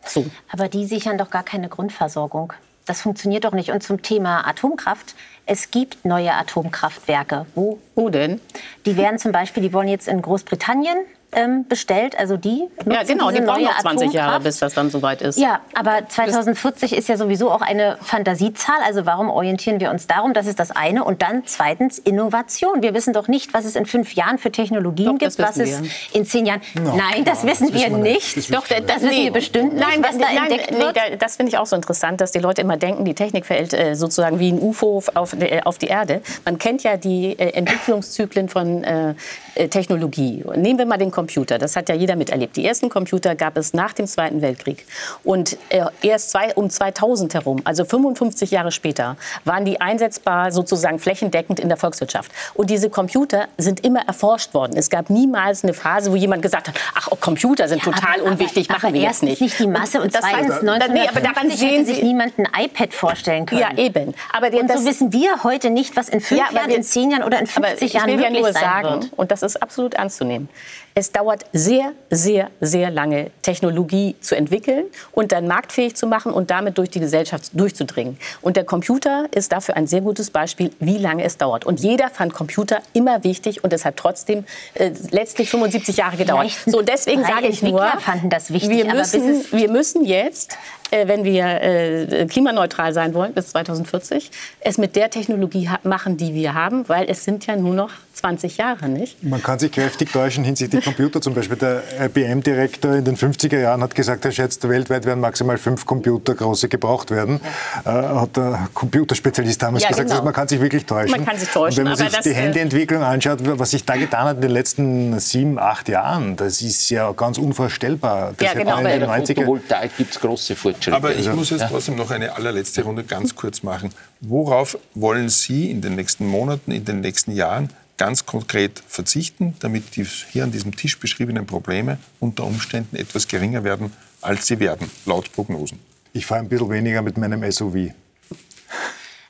[0.05, 0.25] So.
[0.51, 2.53] Aber die sichern doch gar keine Grundversorgung.
[2.85, 3.71] Das funktioniert doch nicht.
[3.71, 5.15] Und zum Thema Atomkraft.
[5.45, 7.45] Es gibt neue Atomkraftwerke.
[7.55, 7.79] Wo?
[7.95, 8.39] Wo denn?
[8.85, 10.97] Die werden zum Beispiel, die wollen jetzt in Großbritannien
[11.35, 14.13] ähm, bestellt, also die Ja, genau, die brauchen noch 20 Atomkraft.
[14.13, 15.37] Jahre, bis das dann soweit ist.
[15.39, 18.77] Ja, aber 2040 ist ja sowieso auch eine Fantasiezahl.
[18.85, 20.33] Also warum orientieren wir uns darum?
[20.33, 21.03] Das ist das eine.
[21.03, 22.81] Und dann zweitens Innovation.
[22.81, 25.81] Wir wissen doch nicht, was es in fünf Jahren für Technologien doch, gibt, was es
[26.13, 26.61] in zehn Jahren.
[26.75, 28.37] No, nein, das wissen das wir nicht.
[28.37, 29.23] Das doch, das, wissen nee.
[29.25, 30.95] wir bestimmt nicht, nein, was da nein, entdeckt wird.
[30.95, 33.73] Nee, das finde ich auch so interessant, dass die Leute immer denken, die Technik fällt
[33.73, 36.21] äh, sozusagen wie ein UFO auf, äh, auf, die Erde.
[36.45, 39.15] Man kennt ja die äh, Entwicklungszyklen von äh,
[39.55, 40.43] äh, Technologie.
[40.55, 41.22] Nehmen wir mal den Computer.
[41.57, 42.55] Das hat ja jeder miterlebt.
[42.55, 44.85] Die ersten Computer gab es nach dem Zweiten Weltkrieg.
[45.23, 50.99] Und äh, erst zwei, um 2000 herum, also 55 Jahre später, waren die einsetzbar sozusagen
[50.99, 52.31] flächendeckend in der Volkswirtschaft.
[52.53, 54.73] Und diese Computer sind immer erforscht worden.
[54.75, 58.21] Es gab niemals eine Phase, wo jemand gesagt hat, ach, oh, Computer sind ja, total
[58.21, 59.41] aber, unwichtig, aber, machen aber wir jetzt nicht.
[59.41, 63.61] nicht die Masse und, und zweitens 1950 nee, Sie sich niemand ein iPad vorstellen können.
[63.61, 64.13] Ja, eben.
[64.31, 67.11] Aber und so wissen wir heute nicht, was in fünf ja, Jahren, wir, in zehn
[67.11, 69.13] Jahren oder in 50 Jahren möglich ja nur sein sagen, wird.
[69.15, 70.49] Und das ist absolut ernst zu nehmen.
[70.95, 76.51] Es dauert sehr, sehr, sehr lange, Technologie zu entwickeln und dann marktfähig zu machen und
[76.51, 78.19] damit durch die Gesellschaft durchzudringen.
[78.41, 81.65] Und der Computer ist dafür ein sehr gutes Beispiel, wie lange es dauert.
[81.65, 86.51] Und jeder fand Computer immer wichtig und es hat trotzdem äh, letztlich 75 Jahre gedauert.
[86.67, 90.57] So, deswegen sage ich nur, fanden das wichtig, wir müssen, wir müssen jetzt
[90.91, 94.29] äh, wenn wir äh, klimaneutral sein wollen bis 2040,
[94.59, 97.89] es mit der Technologie machen, die wir haben, weil es sind ja nur noch
[98.23, 99.21] 20 Jahre, nicht?
[99.21, 101.19] Man kann sich kräftig täuschen hinsichtlich Computer.
[101.19, 105.57] Zum Beispiel der IBM-Direktor in den 50er Jahren hat gesagt, er schätzt, weltweit werden maximal
[105.57, 107.41] fünf Computer große gebraucht werden.
[107.83, 108.13] Ja.
[108.13, 110.07] Äh, hat der Computerspezialist damals ja, gesagt.
[110.07, 110.13] Genau.
[110.15, 111.11] Also man kann sich wirklich täuschen.
[111.11, 111.85] Man kann sich täuschen.
[111.85, 114.51] Und wenn man sich die äh, Handyentwicklung anschaut, was sich da getan hat in den
[114.51, 118.35] letzten sieben, acht Jahren, das ist ja ganz unvorstellbar.
[118.37, 118.81] Das ja, genau.
[118.81, 120.95] Bei der Photovoltaik gibt es große Fortschritte.
[120.95, 121.67] Aber ich muss jetzt ja.
[121.67, 123.89] trotzdem noch eine allerletzte Runde ganz kurz machen.
[124.21, 127.67] Worauf wollen Sie in den nächsten Monaten, in den nächsten Jahren
[128.03, 133.63] ganz konkret verzichten, damit die hier an diesem Tisch beschriebenen Probleme unter Umständen etwas geringer
[133.63, 135.79] werden, als sie werden, laut Prognosen?
[136.11, 137.93] Ich fahre ein bisschen weniger mit meinem SUV.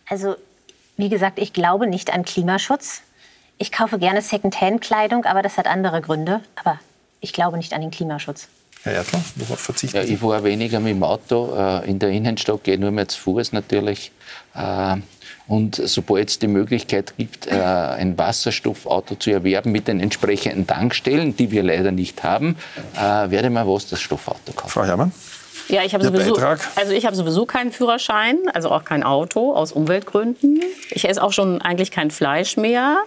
[0.09, 0.37] Also,
[0.97, 3.03] wie gesagt, ich glaube nicht an Klimaschutz.
[3.59, 6.41] Ich kaufe gerne Secondhand-Kleidung, aber das hat andere Gründe.
[6.55, 6.79] Aber
[7.21, 8.47] ich glaube nicht an den Klimaschutz.
[8.81, 10.15] Herr Erdl, worauf verzichten ja, Sie?
[10.15, 11.55] Ich fahre weniger mit dem Auto.
[11.55, 14.11] Äh, in der Innenstadt gehe ich nur mehr zu Fuß natürlich.
[14.55, 14.97] Äh,
[15.47, 21.35] und sobald es die Möglichkeit gibt, äh, ein Wasserstoffauto zu erwerben mit den entsprechenden Tankstellen,
[21.35, 22.55] die wir leider nicht haben,
[22.95, 24.69] werde ich mal was das Stoffauto kaufen.
[24.69, 25.11] Frau Herrmann?
[25.69, 26.59] Ja, ich habe sowieso, Beitrag?
[26.75, 30.61] also ich habe sowieso keinen Führerschein, also auch kein Auto aus Umweltgründen.
[30.89, 33.03] Ich esse auch schon eigentlich kein Fleisch mehr.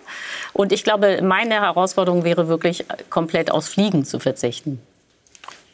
[0.53, 4.80] Und ich glaube, meine Herausforderung wäre wirklich komplett aus Fliegen zu verzichten.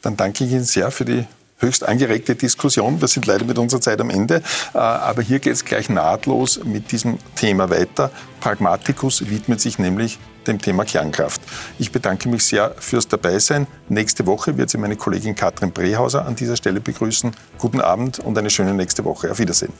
[0.02, 1.24] Dann danke ich Ihnen sehr für die
[1.62, 3.00] höchst angeregte Diskussion.
[3.00, 4.42] Wir sind leider mit unserer Zeit am Ende.
[4.74, 8.10] Äh, Aber hier geht es gleich nahtlos mit diesem Thema weiter.
[8.40, 11.40] Pragmaticus widmet sich nämlich dem Thema Kernkraft.
[11.78, 13.66] Ich bedanke mich sehr fürs Dabeisein.
[13.88, 17.32] Nächste Woche wird Sie meine Kollegin Katrin Brehauser an dieser Stelle begrüßen.
[17.58, 19.30] Guten Abend und eine schöne nächste Woche.
[19.30, 19.72] Auf Wiedersehen.